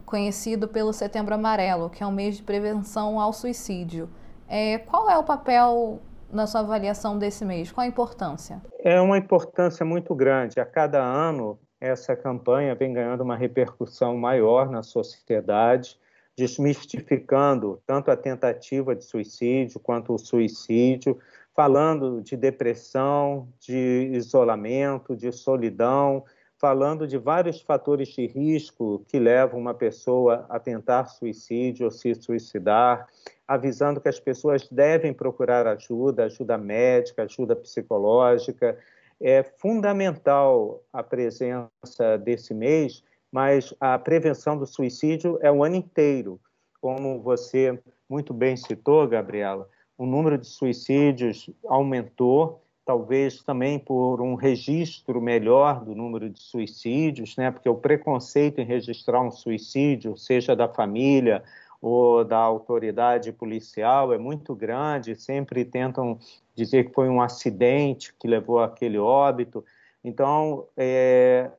conhecido 0.05 0.67
pelo 0.67 0.91
Setembro 0.91 1.33
Amarelo, 1.33 1.89
que 1.89 2.03
é 2.03 2.07
um 2.07 2.11
mês 2.11 2.37
de 2.37 2.43
prevenção 2.43 3.19
ao 3.19 3.31
suicídio. 3.31 4.09
É, 4.53 4.79
qual 4.79 5.09
é 5.09 5.17
o 5.17 5.23
papel 5.23 6.01
na 6.29 6.45
sua 6.45 6.59
avaliação 6.59 7.17
desse 7.17 7.45
mês? 7.45 7.71
Qual 7.71 7.85
a 7.85 7.87
importância? 7.87 8.61
É 8.79 8.99
uma 8.99 9.17
importância 9.17 9.85
muito 9.85 10.13
grande. 10.13 10.59
A 10.59 10.65
cada 10.65 11.01
ano, 11.01 11.57
essa 11.79 12.17
campanha 12.17 12.75
vem 12.75 12.91
ganhando 12.91 13.21
uma 13.21 13.37
repercussão 13.37 14.17
maior 14.17 14.69
na 14.69 14.83
sociedade 14.83 15.97
desmistificando 16.35 17.81
tanto 17.85 18.09
a 18.09 18.17
tentativa 18.17 18.95
de 18.95 19.03
suicídio 19.03 19.79
quanto 19.79 20.13
o 20.13 20.17
suicídio, 20.17 21.17
falando 21.53 22.21
de 22.21 22.35
depressão, 22.35 23.47
de 23.59 24.09
isolamento, 24.13 25.15
de 25.15 25.31
solidão, 25.31 26.23
falando 26.61 27.07
de 27.07 27.17
vários 27.17 27.59
fatores 27.59 28.09
de 28.09 28.27
risco 28.27 29.03
que 29.07 29.17
levam 29.17 29.59
uma 29.59 29.73
pessoa 29.73 30.45
a 30.47 30.59
tentar 30.59 31.05
suicídio 31.05 31.85
ou 31.85 31.91
se 31.91 32.13
suicidar, 32.15 33.07
avisando 33.47 33.99
que 33.99 34.07
as 34.07 34.19
pessoas 34.19 34.69
devem 34.69 35.11
procurar 35.11 35.65
ajuda, 35.65 36.25
ajuda 36.25 36.57
médica, 36.57 37.23
ajuda 37.23 37.55
psicológica. 37.55 38.77
É 39.19 39.41
fundamental 39.43 40.83
a 40.93 41.01
presença 41.01 42.17
desse 42.23 42.53
mês 42.53 43.03
mas 43.31 43.73
a 43.79 43.97
prevenção 43.97 44.57
do 44.57 44.67
suicídio 44.67 45.39
é 45.41 45.51
o 45.51 45.63
ano 45.63 45.75
inteiro. 45.75 46.39
Como 46.81 47.21
você 47.21 47.79
muito 48.09 48.33
bem 48.33 48.57
citou, 48.57 49.07
Gabriela, 49.07 49.69
o 49.97 50.05
número 50.05 50.37
de 50.37 50.47
suicídios 50.47 51.49
aumentou, 51.65 52.60
talvez 52.85 53.43
também 53.43 53.77
por 53.77 54.21
um 54.21 54.35
registro 54.35 55.21
melhor 55.21 55.83
do 55.83 55.95
número 55.95 56.29
de 56.29 56.41
suicídios, 56.41 57.35
né? 57.37 57.51
porque 57.51 57.69
o 57.69 57.75
preconceito 57.75 58.59
em 58.59 58.65
registrar 58.65 59.21
um 59.21 59.31
suicídio, 59.31 60.17
seja 60.17 60.55
da 60.55 60.67
família 60.67 61.43
ou 61.81 62.23
da 62.23 62.37
autoridade 62.37 63.31
policial, 63.31 64.13
é 64.13 64.17
muito 64.17 64.55
grande, 64.55 65.15
sempre 65.15 65.65
tentam 65.65 66.19
dizer 66.55 66.85
que 66.85 66.93
foi 66.93 67.09
um 67.09 67.21
acidente 67.21 68.13
que 68.19 68.27
levou 68.27 68.59
àquele 68.59 68.97
óbito. 68.97 69.63
Então, 70.03 70.67
é, 70.77 71.49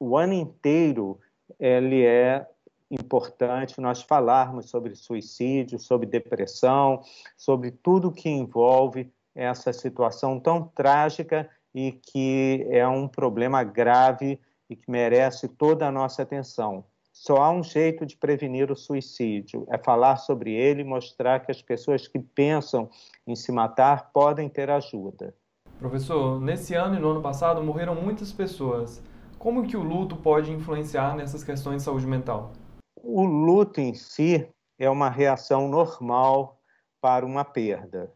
o 0.00 0.16
ano 0.16 0.32
inteiro 0.32 1.18
ele 1.58 2.04
é 2.04 2.46
importante 2.90 3.80
nós 3.80 4.02
falarmos 4.02 4.70
sobre 4.70 4.94
suicídio, 4.94 5.78
sobre 5.78 6.06
depressão, 6.06 7.02
sobre 7.36 7.70
tudo 7.70 8.12
que 8.12 8.28
envolve 8.28 9.12
essa 9.38 9.72
situação 9.72 10.40
tão 10.40 10.64
trágica 10.64 11.48
e 11.72 11.92
que 11.92 12.66
é 12.70 12.86
um 12.88 13.06
problema 13.06 13.62
grave 13.62 14.40
e 14.68 14.74
que 14.74 14.90
merece 14.90 15.46
toda 15.46 15.86
a 15.86 15.92
nossa 15.92 16.22
atenção. 16.22 16.84
Só 17.12 17.36
há 17.36 17.50
um 17.50 17.62
jeito 17.62 18.04
de 18.04 18.16
prevenir 18.16 18.70
o 18.70 18.76
suicídio: 18.76 19.64
é 19.70 19.78
falar 19.78 20.16
sobre 20.16 20.52
ele 20.52 20.82
e 20.82 20.84
mostrar 20.84 21.40
que 21.40 21.52
as 21.52 21.62
pessoas 21.62 22.08
que 22.08 22.18
pensam 22.18 22.90
em 23.26 23.36
se 23.36 23.52
matar 23.52 24.10
podem 24.12 24.48
ter 24.48 24.70
ajuda. 24.70 25.32
Professor, 25.78 26.40
nesse 26.40 26.74
ano 26.74 26.96
e 26.96 26.98
no 26.98 27.10
ano 27.10 27.22
passado 27.22 27.62
morreram 27.62 27.94
muitas 27.94 28.32
pessoas. 28.32 29.00
Como 29.38 29.68
que 29.68 29.76
o 29.76 29.82
luto 29.82 30.16
pode 30.16 30.50
influenciar 30.52 31.14
nessas 31.14 31.44
questões 31.44 31.76
de 31.76 31.82
saúde 31.84 32.06
mental? 32.06 32.52
O 33.00 33.24
luto 33.24 33.80
em 33.80 33.94
si 33.94 34.48
é 34.76 34.90
uma 34.90 35.08
reação 35.08 35.68
normal 35.68 36.58
para 37.00 37.24
uma 37.24 37.44
perda. 37.44 38.12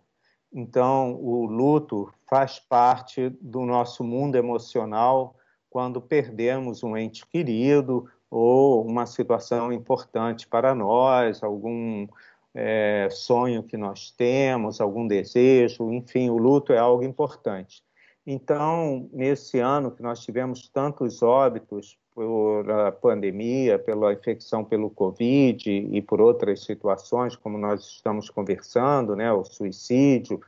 Então, 0.53 1.15
o 1.15 1.47
luto 1.47 2.13
faz 2.29 2.59
parte 2.59 3.31
do 3.41 3.63
nosso 3.63 4.05
mundo 4.05 4.37
emocional 4.37 5.35
quando 5.71 6.01
perdemos 6.01 6.83
um 6.83 6.97
ente 6.97 7.27
querido 7.27 8.07
ou 8.31 8.87
uma 8.87 9.07
situação 9.07 9.73
importante 9.73 10.47
para 10.47 10.75
nós, 10.75 11.43
algum 11.43 12.07
é, 12.55 13.09
sonho 13.11 13.63
que 13.63 13.77
nós 13.77 14.11
temos, 14.11 14.81
algum 14.81 15.07
desejo, 15.07 15.91
enfim, 15.91 16.29
o 16.29 16.37
luto 16.37 16.73
é 16.73 16.79
algo 16.79 17.03
importante. 17.03 17.83
Então, 18.27 19.09
nesse 19.13 19.59
ano 19.59 19.91
que 19.91 20.03
nós 20.03 20.21
tivemos 20.21 20.69
tantos 20.69 21.23
óbitos 21.23 21.99
por 22.15 22.71
a 22.71 22.93
pandemia, 22.93 23.79
pela 23.79 24.13
infecção 24.13 24.65
pelo 24.65 24.91
Covid 24.91 25.71
e 25.71 26.03
por 26.03 26.21
outras 26.21 26.65
situações, 26.65 27.37
como 27.37 27.57
nós 27.57 27.85
estamos 27.85 28.29
conversando, 28.29 29.17
né, 29.17 29.33
o 29.33 29.45
suicídio, 29.45 30.41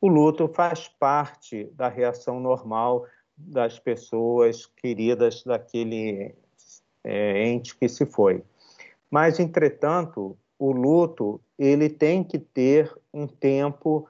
o 0.00 0.08
luto 0.08 0.48
faz 0.48 0.88
parte 0.88 1.64
da 1.74 1.88
reação 1.88 2.40
normal 2.40 3.06
das 3.36 3.78
pessoas 3.78 4.66
queridas 4.66 5.42
daquele 5.44 6.34
é, 7.02 7.46
ente 7.46 7.76
que 7.76 7.88
se 7.88 8.04
foi. 8.06 8.42
Mas, 9.10 9.40
entretanto, 9.40 10.36
o 10.58 10.72
luto 10.72 11.40
ele 11.58 11.88
tem 11.88 12.22
que 12.22 12.38
ter 12.38 12.94
um 13.12 13.26
tempo 13.26 14.06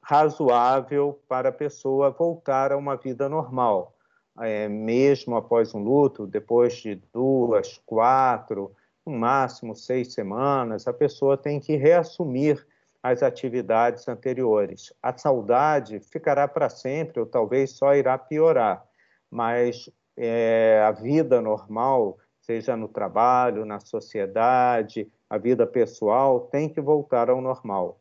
razoável 0.00 1.20
para 1.28 1.50
a 1.50 1.52
pessoa 1.52 2.10
voltar 2.10 2.72
a 2.72 2.76
uma 2.76 2.96
vida 2.96 3.28
normal. 3.28 3.94
É, 4.40 4.68
mesmo 4.68 5.36
após 5.36 5.74
um 5.74 5.82
luto, 5.82 6.26
depois 6.26 6.74
de 6.74 6.96
duas, 7.12 7.78
quatro, 7.84 8.72
no 9.04 9.12
máximo 9.12 9.74
seis 9.74 10.12
semanas, 10.12 10.86
a 10.86 10.92
pessoa 10.92 11.36
tem 11.36 11.58
que 11.58 11.76
reassumir 11.76 12.66
as 13.02 13.22
atividades 13.22 14.06
anteriores. 14.08 14.92
A 15.02 15.16
saudade 15.16 16.00
ficará 16.00 16.46
para 16.46 16.68
sempre 16.68 17.20
ou 17.20 17.26
talvez 17.26 17.72
só 17.72 17.94
irá 17.94 18.18
piorar, 18.18 18.84
mas 19.30 19.88
é, 20.16 20.82
a 20.86 20.90
vida 20.90 21.40
normal 21.40 22.18
seja 22.40 22.76
no 22.76 22.88
trabalho, 22.88 23.64
na 23.64 23.78
sociedade, 23.78 25.10
a 25.28 25.36
vida 25.36 25.66
pessoal, 25.66 26.40
tem 26.40 26.68
que 26.68 26.80
voltar 26.80 27.28
ao 27.28 27.40
normal. 27.40 28.00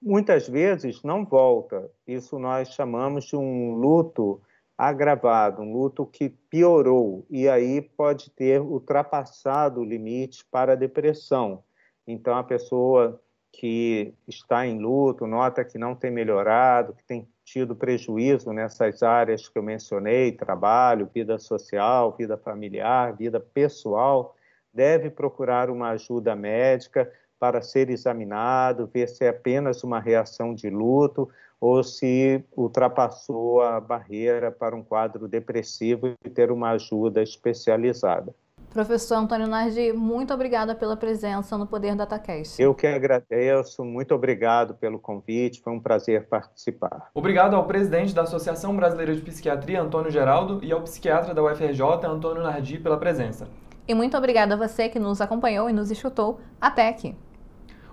Muitas 0.00 0.48
vezes 0.48 1.02
não 1.02 1.24
volta. 1.24 1.90
Isso 2.06 2.38
nós 2.38 2.68
chamamos 2.70 3.26
de 3.26 3.36
um 3.36 3.74
luto 3.74 4.40
agravado, 4.76 5.62
um 5.62 5.72
luto 5.72 6.04
que 6.04 6.28
piorou 6.28 7.24
e 7.30 7.48
aí 7.48 7.80
pode 7.80 8.30
ter 8.30 8.60
ultrapassado 8.60 9.80
o 9.80 9.84
limite 9.84 10.44
para 10.50 10.72
a 10.72 10.76
depressão. 10.76 11.62
Então 12.06 12.36
a 12.36 12.42
pessoa 12.42 13.20
que 13.52 14.14
está 14.26 14.66
em 14.66 14.80
luto 14.80 15.26
nota 15.26 15.64
que 15.64 15.78
não 15.78 15.94
tem 15.94 16.10
melhorado, 16.10 16.94
que 16.94 17.04
tem 17.04 17.28
tido 17.44 17.76
prejuízo 17.76 18.52
nessas 18.52 19.02
áreas 19.02 19.48
que 19.48 19.56
eu 19.56 19.62
mencionei, 19.62 20.32
trabalho, 20.32 21.08
vida 21.14 21.38
social, 21.38 22.16
vida 22.18 22.36
familiar, 22.36 23.14
vida 23.16 23.38
pessoal, 23.38 24.34
deve 24.72 25.08
procurar 25.08 25.70
uma 25.70 25.90
ajuda 25.90 26.34
médica 26.34 27.10
para 27.38 27.62
ser 27.62 27.90
examinado, 27.90 28.90
ver 28.92 29.08
se 29.08 29.24
é 29.24 29.28
apenas 29.28 29.84
uma 29.84 30.00
reação 30.00 30.54
de 30.54 30.68
luto 30.68 31.28
ou 31.60 31.82
se 31.82 32.44
ultrapassou 32.56 33.62
a 33.62 33.80
barreira 33.80 34.50
para 34.50 34.76
um 34.76 34.82
quadro 34.82 35.26
depressivo 35.28 36.12
e 36.24 36.30
ter 36.30 36.50
uma 36.50 36.70
ajuda 36.70 37.22
especializada. 37.22 38.34
Professor 38.74 39.14
Antônio 39.14 39.46
Nardi, 39.46 39.92
muito 39.92 40.34
obrigada 40.34 40.74
pela 40.74 40.96
presença 40.96 41.56
no 41.56 41.64
Poder 41.64 41.94
DataCast. 41.94 42.60
Eu 42.60 42.74
que 42.74 42.88
agradeço, 42.88 43.84
muito 43.84 44.12
obrigado 44.12 44.74
pelo 44.74 44.98
convite, 44.98 45.60
foi 45.62 45.72
um 45.72 45.78
prazer 45.78 46.26
participar. 46.26 47.08
Obrigado 47.14 47.54
ao 47.54 47.68
presidente 47.68 48.12
da 48.12 48.22
Associação 48.22 48.74
Brasileira 48.74 49.14
de 49.14 49.22
Psiquiatria, 49.22 49.80
Antônio 49.80 50.10
Geraldo, 50.10 50.58
e 50.60 50.72
ao 50.72 50.82
psiquiatra 50.82 51.32
da 51.32 51.40
UFRJ, 51.40 52.04
Antônio 52.04 52.42
Nardi, 52.42 52.78
pela 52.78 52.96
presença. 52.96 53.46
E 53.86 53.94
muito 53.94 54.16
obrigada 54.16 54.54
a 54.54 54.56
você 54.56 54.88
que 54.88 54.98
nos 54.98 55.20
acompanhou 55.20 55.70
e 55.70 55.72
nos 55.72 55.92
escutou 55.92 56.40
até 56.60 56.88
aqui. 56.88 57.14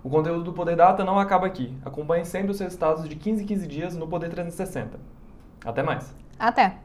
O 0.03 0.09
conteúdo 0.09 0.43
do 0.43 0.53
Poder 0.53 0.75
Data 0.75 1.03
não 1.03 1.19
acaba 1.19 1.45
aqui. 1.45 1.77
Acompanhe 1.85 2.25
sempre 2.25 2.51
os 2.51 2.59
resultados 2.59 3.07
de 3.07 3.15
15 3.15 3.43
em 3.43 3.45
15 3.45 3.67
dias 3.67 3.95
no 3.95 4.07
Poder 4.07 4.29
360. 4.29 4.99
Até 5.63 5.83
mais. 5.83 6.13
Até! 6.39 6.77